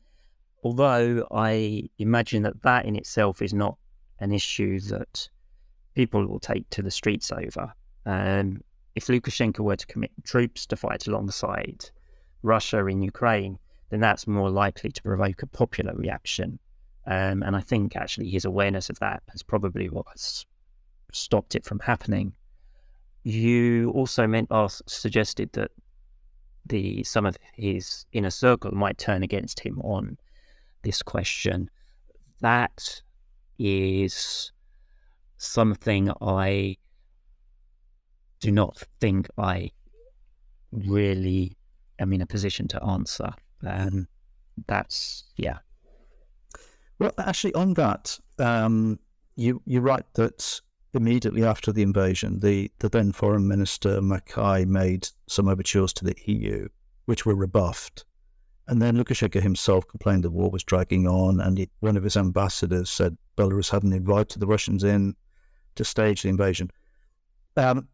[0.62, 3.77] although I imagine that that in itself is not
[4.18, 5.29] an issue that
[5.94, 7.75] people will take to the streets over.
[8.07, 8.62] Um,
[8.94, 11.90] if Lukashenko were to commit troops to fight alongside
[12.42, 13.59] Russia in Ukraine,
[13.90, 16.59] then that's more likely to provoke a popular reaction.
[17.07, 20.46] Um, and I think actually his awareness of that is probably what has
[21.12, 22.35] stopped it from happening.
[23.22, 24.50] You also meant
[24.87, 25.70] suggested that
[26.64, 30.16] the some of his inner circle might turn against him on
[30.83, 31.70] this question.
[32.40, 33.02] That
[33.59, 34.52] is
[35.38, 36.76] something I
[38.42, 39.70] do not think I
[40.72, 41.57] really
[41.98, 43.33] am in a position to answer.
[43.66, 44.09] Um,
[44.66, 45.59] that's yeah.
[46.98, 48.98] Well, actually, on that, um,
[49.37, 50.61] you you're right that
[50.94, 56.16] immediately after the invasion, the, the then Foreign Minister Makei made some overtures to the
[56.26, 56.68] EU,
[57.07, 58.05] which were rebuffed.
[58.68, 62.16] And then Lukashenko himself complained the war was dragging on, and he, one of his
[62.16, 65.16] ambassadors said Belarus hadn't invited the Russians in
[65.76, 66.70] to stage the invasion.
[67.57, 67.88] Um,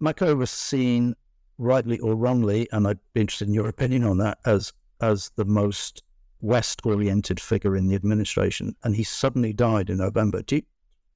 [0.00, 1.14] Makei was seen,
[1.58, 5.44] rightly or wrongly, and I'd be interested in your opinion on that, as as the
[5.44, 6.02] most
[6.40, 10.42] West-oriented figure in the administration, and he suddenly died in November.
[10.42, 10.62] Do you,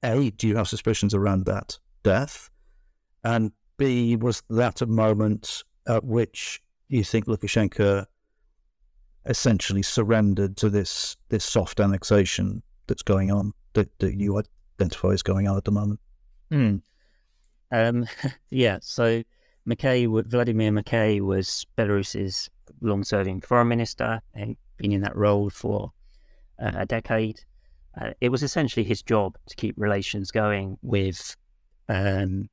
[0.02, 2.50] a, do you have suspicions around that death?
[3.22, 8.06] And B, was that a moment at which you think Lukashenko
[9.26, 14.42] essentially surrendered to this this soft annexation that's going on that, that you
[14.80, 16.00] identify as going on at the moment?
[16.50, 16.80] Mm.
[17.72, 18.06] Um,
[18.50, 19.22] yeah, so
[19.68, 25.92] Makei, Vladimir Makei was Belarus's long-serving foreign minister and been in that role for
[26.60, 27.40] uh, a decade.
[28.00, 31.36] Uh, it was essentially his job to keep relations going with
[31.88, 32.48] um,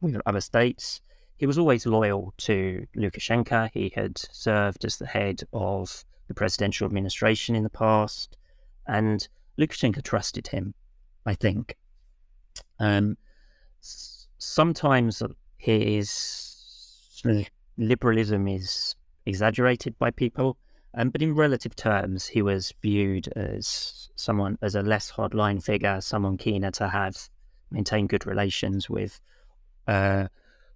[0.00, 1.00] with other states.
[1.36, 3.70] He was always loyal to Lukashenko.
[3.72, 8.36] He had served as the head of the presidential administration in the past,
[8.86, 10.74] and Lukashenko trusted him.
[11.24, 11.76] I think.
[12.80, 13.16] Um,
[14.42, 15.22] sometimes
[15.56, 17.22] his
[17.78, 20.56] liberalism is exaggerated by people,
[20.94, 26.00] um, but in relative terms, he was viewed as someone as a less hardline figure,
[26.00, 27.30] someone keener to have
[27.70, 29.20] maintain good relations with
[29.86, 30.26] uh,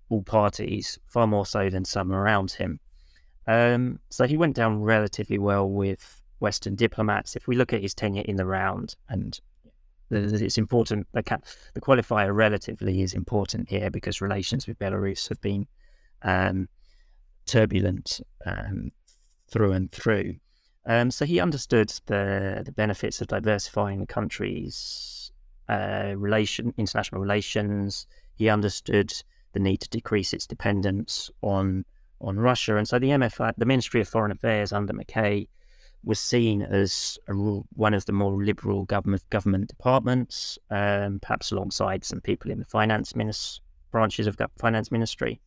[0.08, 2.78] all parties, far more so than some around him.
[3.46, 7.36] Um, so he went down relatively well with Western diplomats.
[7.36, 9.38] If we look at his tenure in the round, and
[10.10, 11.22] it's important, the,
[11.74, 15.66] the qualifier relatively is important here because relations with Belarus have been
[16.22, 16.68] um,
[17.46, 18.90] turbulent um,
[19.48, 20.36] through and through.
[20.86, 25.32] Um, so he understood the the benefits of diversifying the country's
[25.68, 28.06] uh, relation international relations.
[28.34, 29.12] He understood
[29.52, 31.84] the need to decrease its dependence on
[32.20, 35.48] on Russia, and so the MFI, the Ministry of Foreign Affairs under Makei,
[36.06, 42.04] was seen as a, one of the more liberal government government departments, um, perhaps alongside
[42.04, 45.40] some people in the finance minis- branches of finance ministry.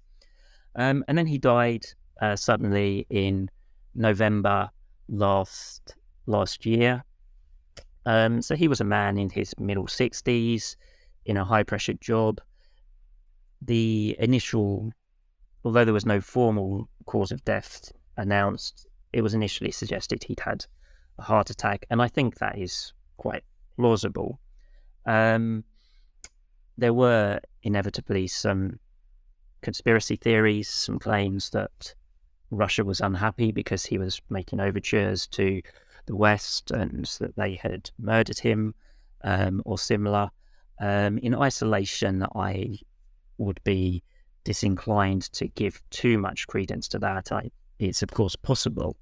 [0.76, 1.86] Um, and then he died
[2.22, 3.50] uh, suddenly in
[3.96, 4.70] November
[5.08, 5.96] last
[6.26, 7.04] last year.
[8.06, 10.76] Um, so he was a man in his middle sixties
[11.26, 12.42] in a high pressure job.
[13.62, 14.92] The initial,
[15.64, 20.66] although there was no formal cause of death announced, it was initially suggested he'd had
[21.18, 23.44] a heart attack, and I think that is quite
[23.76, 24.40] plausible.
[25.06, 25.64] Um,
[26.78, 28.80] there were inevitably some
[29.62, 31.94] conspiracy theories, some claims that
[32.52, 35.62] Russia was unhappy because he was making overtures to
[36.06, 38.74] the West and that they had murdered him
[39.24, 40.32] um, or similar.
[40.80, 42.80] Um, in isolation, I
[43.38, 44.04] would be
[44.44, 47.32] disinclined to give too much credence to that.
[47.32, 48.98] I, it's of course possible,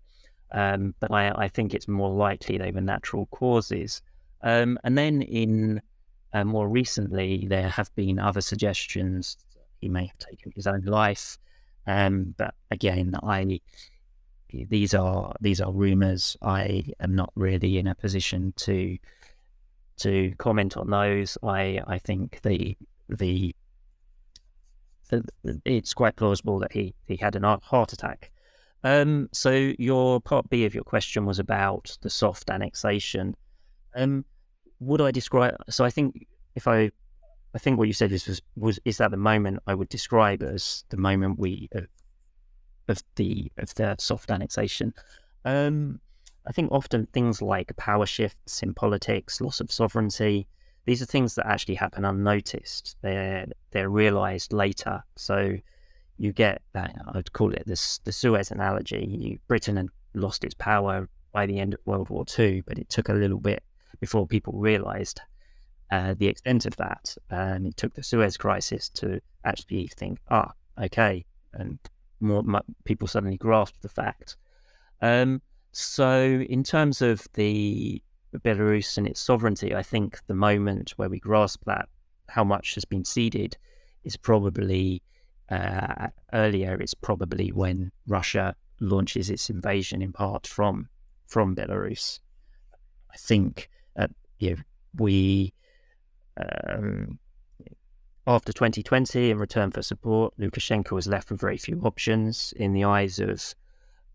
[0.52, 4.02] um, but I, I, think it's more likely they were natural causes.
[4.42, 5.82] Um, and then in
[6.34, 9.38] uh, more recently, there have been other suggestions
[9.82, 11.38] he may have taken his own life.
[11.86, 13.60] Um, but again, I
[14.52, 16.38] these are these are rumors.
[16.42, 18.98] I am not really in a position to
[19.98, 21.38] to comment on those.
[21.44, 22.78] I I think the
[23.10, 23.54] the,
[25.10, 25.24] the
[25.66, 28.32] it's quite plausible that he he had a heart attack.
[28.88, 33.36] Um, so your part B of your question was about the soft annexation.
[33.94, 34.24] Um,
[34.80, 35.58] would I describe?
[35.70, 36.26] So I think
[36.56, 36.92] if I
[37.54, 40.42] I think what you said is was, was is that the moment I would describe
[40.42, 41.68] as the moment we
[42.88, 44.94] of the of the soft annexation.
[45.44, 46.00] Um,
[46.48, 50.48] I think often things like power shifts in politics, loss of sovereignty,
[50.86, 52.96] these are things that actually happen unnoticed.
[53.02, 55.04] They're they're realised later.
[55.18, 55.58] So
[56.18, 59.06] you get that I'd call it this the Suez analogy.
[59.08, 62.90] You, Britain had lost its power by the end of World War II, but it
[62.90, 63.64] took a little bit
[64.00, 65.22] before people realised
[65.92, 67.16] uh, the extent of that.
[67.30, 70.52] Um, it took the Suez crisis to actually think, ah,
[70.82, 71.80] okay, and
[72.20, 74.36] more, more people suddenly grasped the fact.
[75.02, 75.42] Um,
[75.72, 78.02] So, in terms of the
[78.34, 81.88] Belarus and its sovereignty, I think the moment where we grasp that
[82.30, 83.58] how much has been ceded
[84.04, 85.04] is probably
[85.50, 86.76] uh, earlier.
[86.80, 90.90] It's probably when Russia launches its invasion in part from
[91.28, 92.20] from Belarus.
[93.12, 94.08] I think uh,
[94.40, 94.62] you know,
[94.98, 95.54] we
[96.38, 97.20] um,
[98.28, 102.84] after 2020, in return for support, Lukashenko was left with very few options in the
[102.84, 103.56] eyes of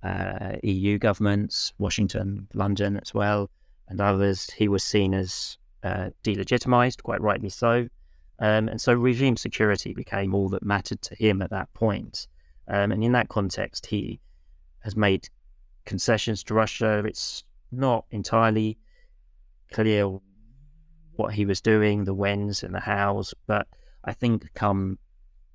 [0.02, 3.48] uh, EU governments, Washington, London as well,
[3.88, 4.50] and others.
[4.50, 7.88] He was seen as uh, delegitimized, quite rightly so.
[8.42, 12.26] Um, and so regime security became all that mattered to him at that point.
[12.66, 14.20] Um, and in that context, he
[14.80, 15.28] has made
[15.86, 17.04] concessions to Russia.
[17.06, 18.78] It's not entirely
[19.70, 20.18] clear
[21.12, 23.68] what he was doing, the whens and the hows, but
[24.04, 24.98] I think come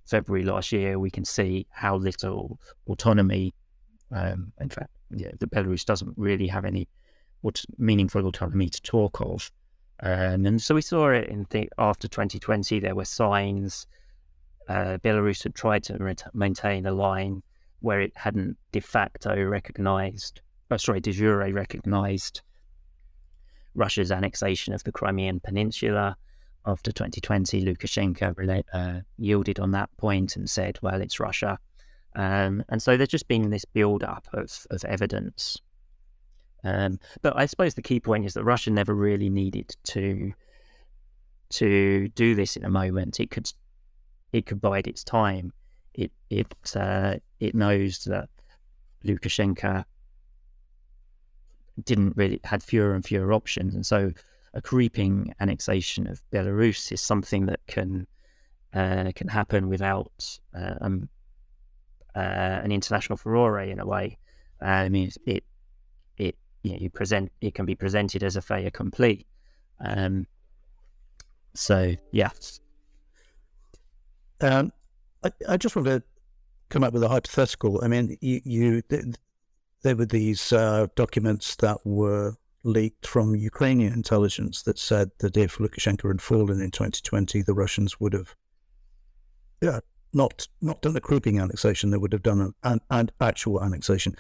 [0.06, 2.58] February last year, we can see how little
[2.88, 3.54] autonomy,
[4.16, 6.88] um, in fact, yeah, the Belarus doesn't really have any
[7.78, 9.52] meaningful autonomy to talk of.
[10.02, 13.88] Um, and so we saw it in the, after 2020, there were signs
[14.68, 17.42] uh, Belarus had tried to maintain a line
[17.80, 20.42] where it hadn't de facto recognized,
[20.72, 22.42] oh, sorry, de jure recognized
[23.76, 26.18] Russia's annexation of the Crimean Peninsula.
[26.66, 31.58] After 2020, Lukashenko uh, yielded on that point and said, well, it's Russia.
[32.16, 35.62] Um, and so there's just been this build up of, of evidence.
[36.68, 40.34] Um, but I suppose the key point is that Russia never really needed to
[41.50, 43.22] to do this in a moment.
[43.22, 43.52] It could
[44.34, 45.54] it could bide its time.
[45.94, 48.28] It it uh, it knows that
[49.06, 49.86] Lukashenko
[51.82, 54.12] didn't really had fewer and fewer options, and so
[54.54, 58.08] a creeping annexation of Belarus is something that can
[58.74, 61.08] uh, can happen without uh, um,
[62.14, 64.18] uh, an international furore in a way.
[64.60, 65.44] I mean, it it
[66.64, 69.28] you, know, you present it can be presented as a failure complete.
[69.80, 70.28] Um,
[71.54, 72.30] so yeah.
[74.42, 74.72] Um,
[75.24, 76.04] I, I just want to
[76.70, 77.80] come up with a hypothetical.
[77.84, 78.84] I mean, you, you
[79.84, 85.58] there were these uh, documents that were leaked from Ukrainian intelligence that said that if
[85.58, 88.36] Lukashenko had fallen in 2020, the Russians would have,
[89.62, 89.80] yeah,
[90.14, 91.90] not not done a creeping annexation.
[91.90, 94.16] They would have done an, an, an actual annexation.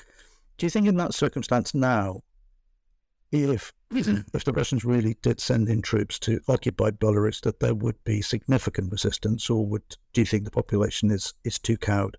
[0.58, 2.22] Do you think in that circumstance now,
[3.32, 8.04] if if the Russians really did send in troops to occupy Belarus, that there would
[8.04, 12.18] be significant resistance, or would do you think the population is is too cowed?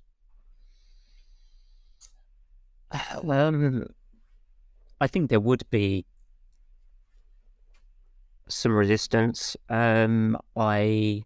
[3.29, 3.87] Um,
[5.01, 6.07] I think there would be
[8.49, 9.57] some resistance.
[9.69, 11.23] Um, I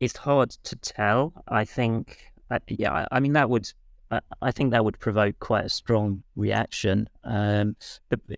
[0.00, 1.32] it's hard to tell.
[1.48, 3.72] I think, uh, yeah, I mean that would,
[4.10, 7.08] I think that would provoke quite a strong reaction.
[7.24, 7.76] Um,
[8.08, 8.34] but uh,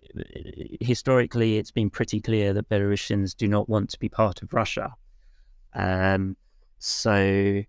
[0.81, 4.95] historically, it's been pretty clear that Belarusians do not want to be part of Russia.
[5.73, 6.37] Um,
[6.79, 7.61] so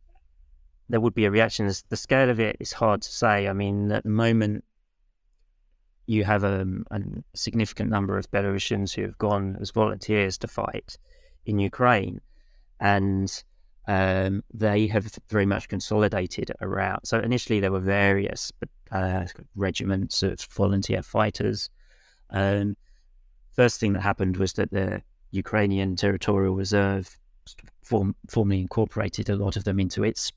[0.89, 1.71] there would be a reaction.
[1.89, 3.49] The scale of it is hard to say.
[3.49, 4.65] I mean, at the moment,
[6.07, 7.01] you have a, um, a
[7.35, 10.97] significant number of Belarusians who have gone as volunteers to fight
[11.45, 12.21] in Ukraine,
[12.81, 13.45] and
[13.91, 17.01] um, they have very much consolidated around.
[17.03, 18.53] So initially there were various
[18.93, 19.25] uh,
[19.57, 21.71] regiments of volunteer fighters.
[22.31, 22.77] Um,
[23.53, 27.19] first thing that happened was that the Ukrainian Territorial Reserve
[27.83, 30.33] form, formally incorporated a lot of them into its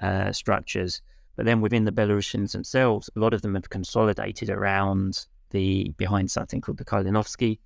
[0.00, 1.02] uh, structures.
[1.36, 6.32] But then within the Belarusians themselves, a lot of them have consolidated around the behind
[6.32, 7.60] something called the Kalinovsky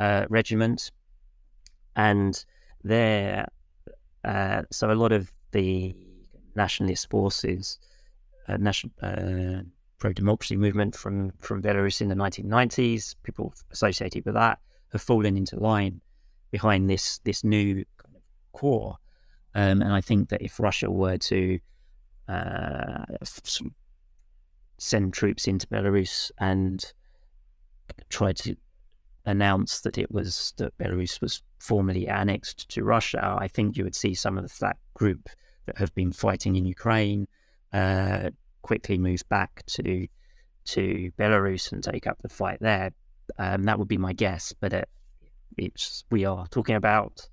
[0.00, 0.90] uh, regiment,
[1.94, 2.44] and
[2.82, 3.46] there,
[4.28, 5.96] uh, so a lot of the
[6.54, 7.78] nationalist forces,
[8.46, 9.62] uh, national uh,
[9.98, 14.58] pro democracy movement from from Belarus in the 1990s, people associated with that
[14.92, 16.00] have fallen into line
[16.50, 18.22] behind this this new kind of
[18.52, 18.96] core,
[19.54, 21.58] um, and I think that if Russia were to
[22.28, 23.04] uh,
[24.76, 26.84] send troops into Belarus and
[28.10, 28.56] try to
[29.28, 33.94] announce that it was that Belarus was formally annexed to Russia, I think you would
[33.94, 35.28] see some of that group
[35.66, 37.28] that have been fighting in Ukraine
[37.72, 38.30] uh,
[38.62, 40.08] quickly move back to
[40.64, 42.90] to Belarus and take up the fight there.
[43.38, 44.88] Um, that would be my guess, but it,
[45.56, 47.28] it's we are talking about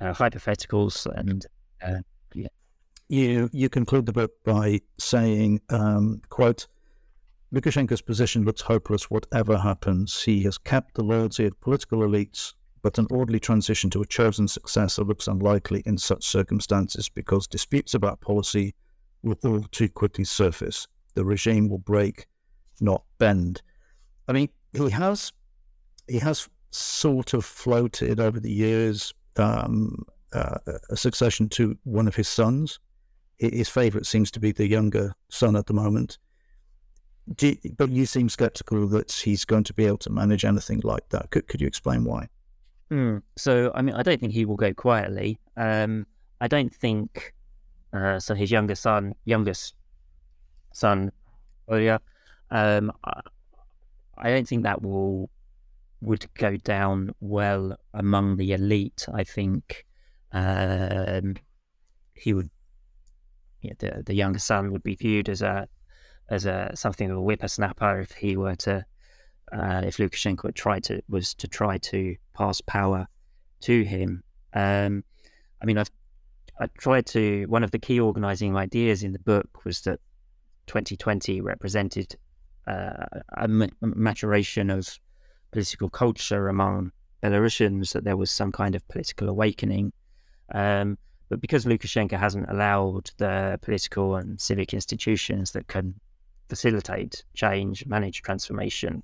[0.00, 1.46] uh, hypotheticals and
[1.82, 2.00] uh,
[2.34, 2.48] yeah
[3.08, 6.66] you you conclude the book by saying, um, "quote
[7.52, 9.10] Lukashenko's position looks hopeless.
[9.10, 14.02] Whatever happens, he has kept the loyalty of political elites, but an orderly transition to
[14.02, 18.74] a chosen successor looks unlikely in such circumstances because disputes about policy
[19.22, 20.86] will all too quickly surface.
[21.14, 22.26] The regime will break,
[22.80, 23.62] not bend."
[24.28, 25.32] I mean, he has
[26.06, 30.58] he has sort of floated over the years um, uh,
[30.90, 32.78] a succession to one of his sons.
[33.38, 36.18] His favourite seems to be the younger son at the moment.
[37.40, 41.08] You, but you seem sceptical that he's going to be able to manage anything like
[41.10, 41.30] that.
[41.30, 42.28] Could, could you explain why?
[42.90, 43.18] Hmm.
[43.36, 45.38] So, I mean, I don't think he will go quietly.
[45.56, 46.06] Um,
[46.40, 47.34] I don't think
[47.92, 48.34] uh, so.
[48.34, 49.74] His younger son, youngest
[50.72, 51.12] son,
[51.68, 52.00] Kolya,
[52.50, 53.20] um, I,
[54.16, 55.28] I don't think that will
[56.00, 59.06] would go down well among the elite.
[59.12, 59.84] I think
[60.32, 61.36] um,
[62.14, 62.50] he would,
[63.60, 65.68] yeah, the the younger son would be viewed as a
[66.30, 68.84] as a something of a whippersnapper if he were to
[69.52, 73.06] uh, if Lukashenko tried to was to try to pass power
[73.60, 74.22] to him.
[74.54, 75.04] Um,
[75.62, 75.90] I mean, I've
[76.60, 80.00] I tried to one of the key organizing ideas in the book was that
[80.66, 82.16] 2020 represented
[82.66, 83.06] uh,
[83.36, 83.48] a
[83.80, 84.98] maturation of
[85.52, 89.92] political culture among Belarusians that there was some kind of political awakening.
[90.54, 90.98] Um,
[91.28, 95.94] but because Lukashenko hasn't allowed the political and civic institutions that can
[96.48, 99.02] facilitate change, manage transformation,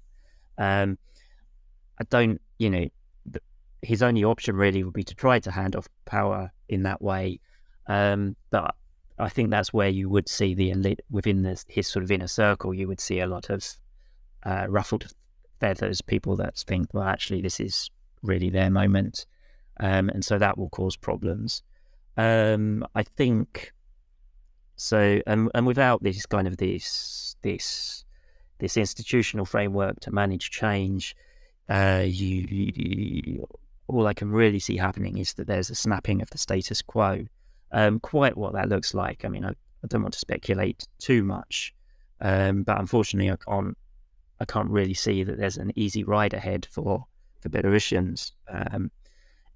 [0.58, 0.98] um,
[1.98, 2.88] I don't, you know,
[3.82, 7.40] his only option really would be to try to hand off power in that way.
[7.86, 8.74] Um, but
[9.18, 12.26] I think that's where you would see the elite within this, his sort of inner
[12.26, 12.72] circle.
[12.72, 13.64] You would see a lot of
[14.42, 15.06] uh, ruffled
[15.60, 17.90] feathers, people that think, well, actually, this is
[18.22, 19.26] really their moment.
[19.78, 21.62] Um, and so that will cause problems.
[22.16, 23.73] Um, I think
[24.76, 28.04] so, and, and without this kind of this this
[28.58, 31.16] this institutional framework to manage change,
[31.68, 33.48] uh, you, you,
[33.88, 37.26] all I can really see happening is that there's a snapping of the status quo.
[37.72, 39.24] Um, quite what that looks like.
[39.24, 41.74] I mean, I, I don't want to speculate too much,
[42.20, 43.76] um, but unfortunately, I can't
[44.40, 47.06] I can't really see that there's an easy ride ahead for
[47.40, 48.32] for Belarusians.
[48.48, 48.90] Um,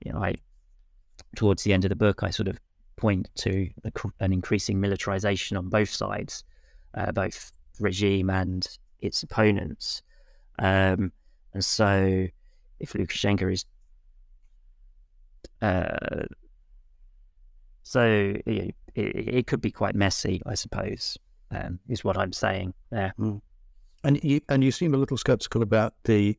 [0.05, 0.35] you know, I
[1.37, 2.59] towards the end of the book, I sort of
[2.99, 3.71] point to
[4.21, 6.45] an increasing militarization on both sides,
[6.95, 8.67] uh, both regime and
[9.01, 10.03] its opponents.
[10.59, 11.13] Um,
[11.55, 12.27] and so,
[12.81, 13.65] if Lukashenko is
[15.63, 16.27] uh,
[17.83, 21.17] so it, it, could be quite messy, I suppose,
[21.51, 23.15] um, is what I'm saying there.
[23.19, 23.41] Mm.
[24.05, 26.39] And you, and you seem a little skeptical about the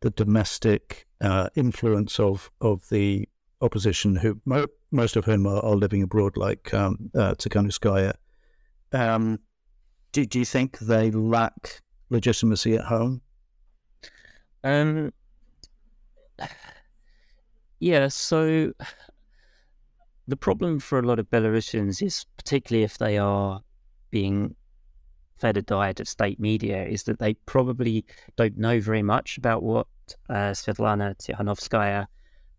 [0.00, 3.28] the domestic uh, influence of of the
[3.60, 8.14] opposition, who mo- most of whom are, are, living abroad, like um, uh, Tikhanovskaya.
[8.92, 9.38] Um,
[10.12, 13.20] do, do you think they lack legitimacy at home?
[14.64, 15.12] Um,
[17.78, 18.08] yeah.
[18.08, 18.72] So
[20.26, 23.60] the problem for a lot of Belarusians is particularly if they are
[24.10, 24.56] being
[25.40, 28.04] fed a diet of state media is that they probably
[28.36, 29.86] don't know very much about what
[30.28, 32.06] uh, Svetlana Tikhanovskaya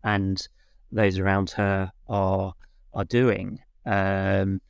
[0.04, 0.48] and
[0.92, 2.54] those around her are
[2.94, 3.60] are doing.
[3.86, 4.62] Um,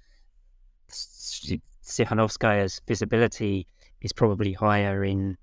[1.83, 3.67] Tikhanovskaya's visibility
[4.01, 5.37] is probably higher in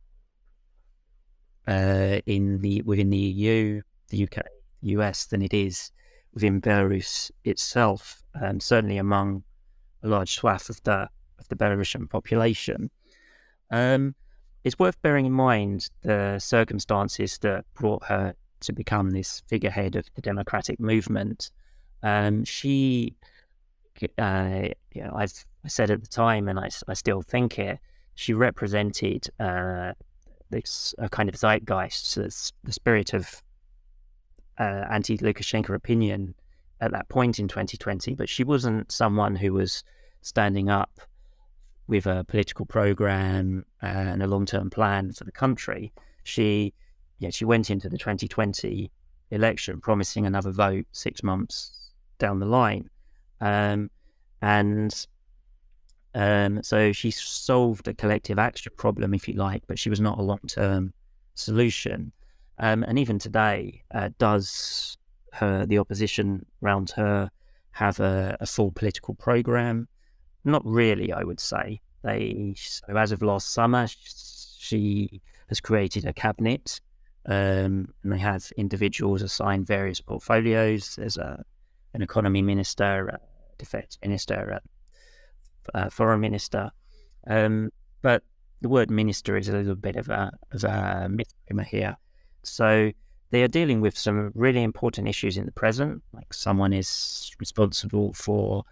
[1.66, 4.42] uh, in the within the EU, the UK,
[4.80, 5.90] US than it is
[6.32, 8.22] within Belarus itself.
[8.40, 9.42] Um, certainly among
[10.02, 11.08] a large swath of the
[11.38, 12.90] of the Belarusian population.
[13.70, 14.14] Um,
[14.64, 20.06] it's worth bearing in mind the circumstances that brought her to become this figurehead of
[20.14, 21.50] the democratic movement.
[22.02, 23.14] Um, she,
[24.18, 27.78] uh, you know, I've I said at the time, and I, I still think it,
[28.14, 29.92] she represented uh,
[30.50, 32.14] this a kind of zeitgeist,
[32.64, 33.42] the spirit of
[34.58, 36.34] uh, anti-Lukashenko opinion
[36.80, 38.14] at that point in 2020.
[38.14, 39.84] But she wasn't someone who was
[40.22, 41.00] standing up
[41.86, 45.92] with a political program and a long term plan for the country.
[46.22, 46.74] She,
[47.18, 48.90] yeah, she went into the 2020
[49.30, 52.88] election promising another vote six months down the line,
[53.40, 53.90] um,
[54.40, 55.06] and
[56.14, 60.18] um, so she solved a collective action problem, if you like, but she was not
[60.18, 60.92] a long term
[61.34, 62.12] solution.
[62.58, 64.96] Um, and even today, uh, does
[65.34, 67.30] her the opposition around her
[67.72, 69.86] have a, a full political program?
[70.44, 71.80] Not really, I would say.
[72.02, 73.86] They so as of last summer,
[74.58, 76.80] she has created a cabinet,
[77.26, 80.96] um, and they have individuals assigned various portfolios.
[80.96, 81.44] There's a
[81.94, 83.18] an economy minister, a
[83.56, 84.60] defense minister,
[85.74, 86.70] a, a foreign minister,
[87.26, 87.70] um,
[88.02, 88.22] but
[88.60, 91.96] the word minister is a little bit of a of a misnomer here.
[92.42, 92.92] So
[93.30, 98.12] they are dealing with some really important issues in the present, like someone is responsible
[98.14, 98.64] for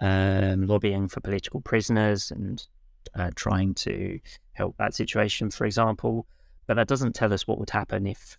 [0.00, 2.66] um, lobbying for political prisoners and
[3.14, 4.18] uh, trying to
[4.52, 6.26] help that situation, for example.
[6.66, 8.38] But that doesn't tell us what would happen if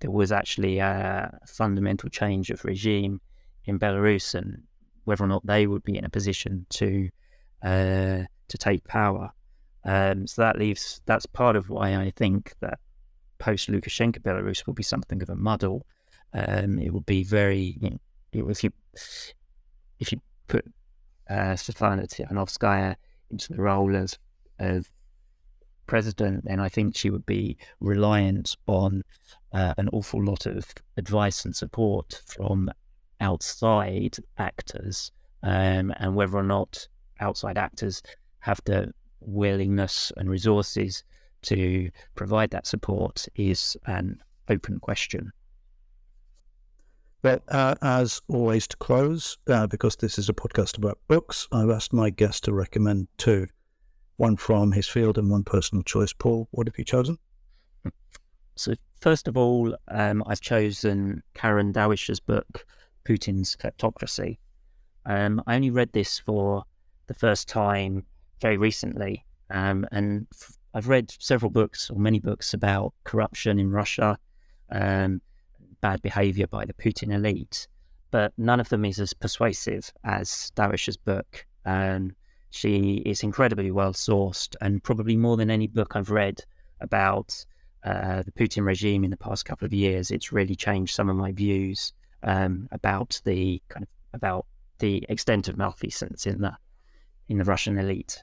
[0.00, 3.20] there was actually a fundamental change of regime
[3.66, 4.62] in Belarus and
[5.04, 7.08] whether or not they would be in a position to
[7.62, 9.30] uh, to take power.
[9.84, 12.78] Um, so that leaves that's part of why I think that
[13.38, 15.86] post Lukashenko Belarus will be something of a muddle.
[16.32, 18.72] Um, it will be very you know, if you
[19.98, 20.64] if you put
[21.28, 22.96] uh, Svetlana
[23.30, 24.18] into the role as
[24.58, 24.90] of
[25.90, 29.02] president, then I think she would be reliant on
[29.52, 32.70] uh, an awful lot of advice and support from
[33.20, 35.10] outside actors,
[35.42, 36.86] um, and whether or not
[37.18, 38.02] outside actors
[38.38, 41.02] have the willingness and resources
[41.42, 45.32] to provide that support is an open question.
[47.20, 51.68] But uh, as always, to close, uh, because this is a podcast about books, I've
[51.68, 53.48] asked my guest to recommend two
[54.20, 56.12] one from his field and one personal choice.
[56.12, 57.16] Paul, what have you chosen?
[58.54, 62.66] So, first of all, um, I've chosen Karen Dawisha's book,
[63.08, 64.36] Putin's Kleptocracy.
[65.06, 66.64] Um, I only read this for
[67.06, 68.04] the first time
[68.42, 73.70] very recently, um, and f- I've read several books or many books about corruption in
[73.70, 74.18] Russia,
[74.70, 75.22] um,
[75.80, 77.66] bad behavior by the Putin elite,
[78.10, 81.46] but none of them is as persuasive as Dawisha's book.
[81.64, 82.16] Um,
[82.50, 86.40] she is incredibly well sourced, and probably more than any book I've read
[86.80, 87.44] about
[87.84, 91.16] uh, the Putin regime in the past couple of years, it's really changed some of
[91.16, 91.92] my views
[92.22, 94.46] um, about the kind of about
[94.80, 96.52] the extent of malfeasance in the
[97.28, 98.22] in the Russian elite.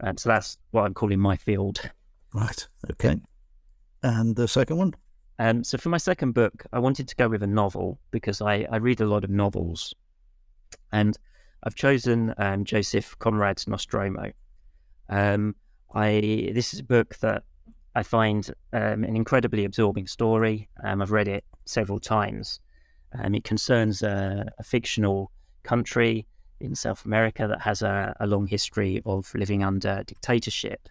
[0.00, 1.80] Um, so that's what I'm calling my field.
[2.34, 2.68] Right.
[2.90, 3.20] Okay.
[4.02, 4.94] And the second one?
[5.38, 8.66] Um, so for my second book, I wanted to go with a novel because I,
[8.70, 9.94] I read a lot of novels.
[10.92, 11.16] And
[11.62, 14.32] I've chosen um, Joseph Conrad's Nostromo.
[15.08, 15.54] Um,
[15.94, 17.44] I this is a book that
[17.94, 20.68] I find um, an incredibly absorbing story.
[20.84, 22.60] Um, I've read it several times.
[23.18, 25.32] Um, it concerns a, a, fictional
[25.62, 26.26] country
[26.60, 30.88] in South America that has a, a long history of living under dictatorship,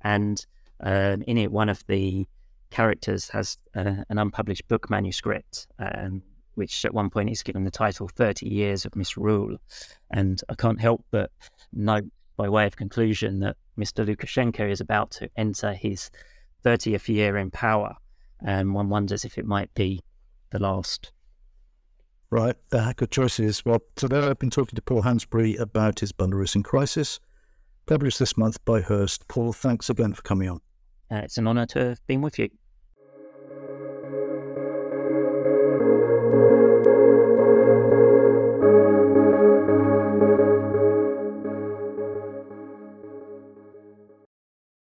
[0.00, 0.44] and
[0.80, 2.26] um, in it, one of the
[2.70, 5.66] characters has uh, an unpublished book manuscript
[6.58, 9.58] which at one point is given the title 30 Years of Misrule.
[10.10, 11.30] And I can't help but
[11.72, 12.06] note,
[12.36, 14.04] by way of conclusion, that Mr.
[14.04, 16.10] Lukashenko is about to enter his
[16.64, 17.94] 30th year in power.
[18.44, 20.02] And one wonders if it might be
[20.50, 21.12] the last.
[22.30, 23.64] Right, uh, good choices.
[23.64, 27.20] Well, today I've been talking to Paul Hansbury about his Belarusian crisis,
[27.86, 29.28] published this month by Hurst.
[29.28, 30.60] Paul, thanks again for coming on.
[31.10, 32.50] Uh, it's an honour to have been with you.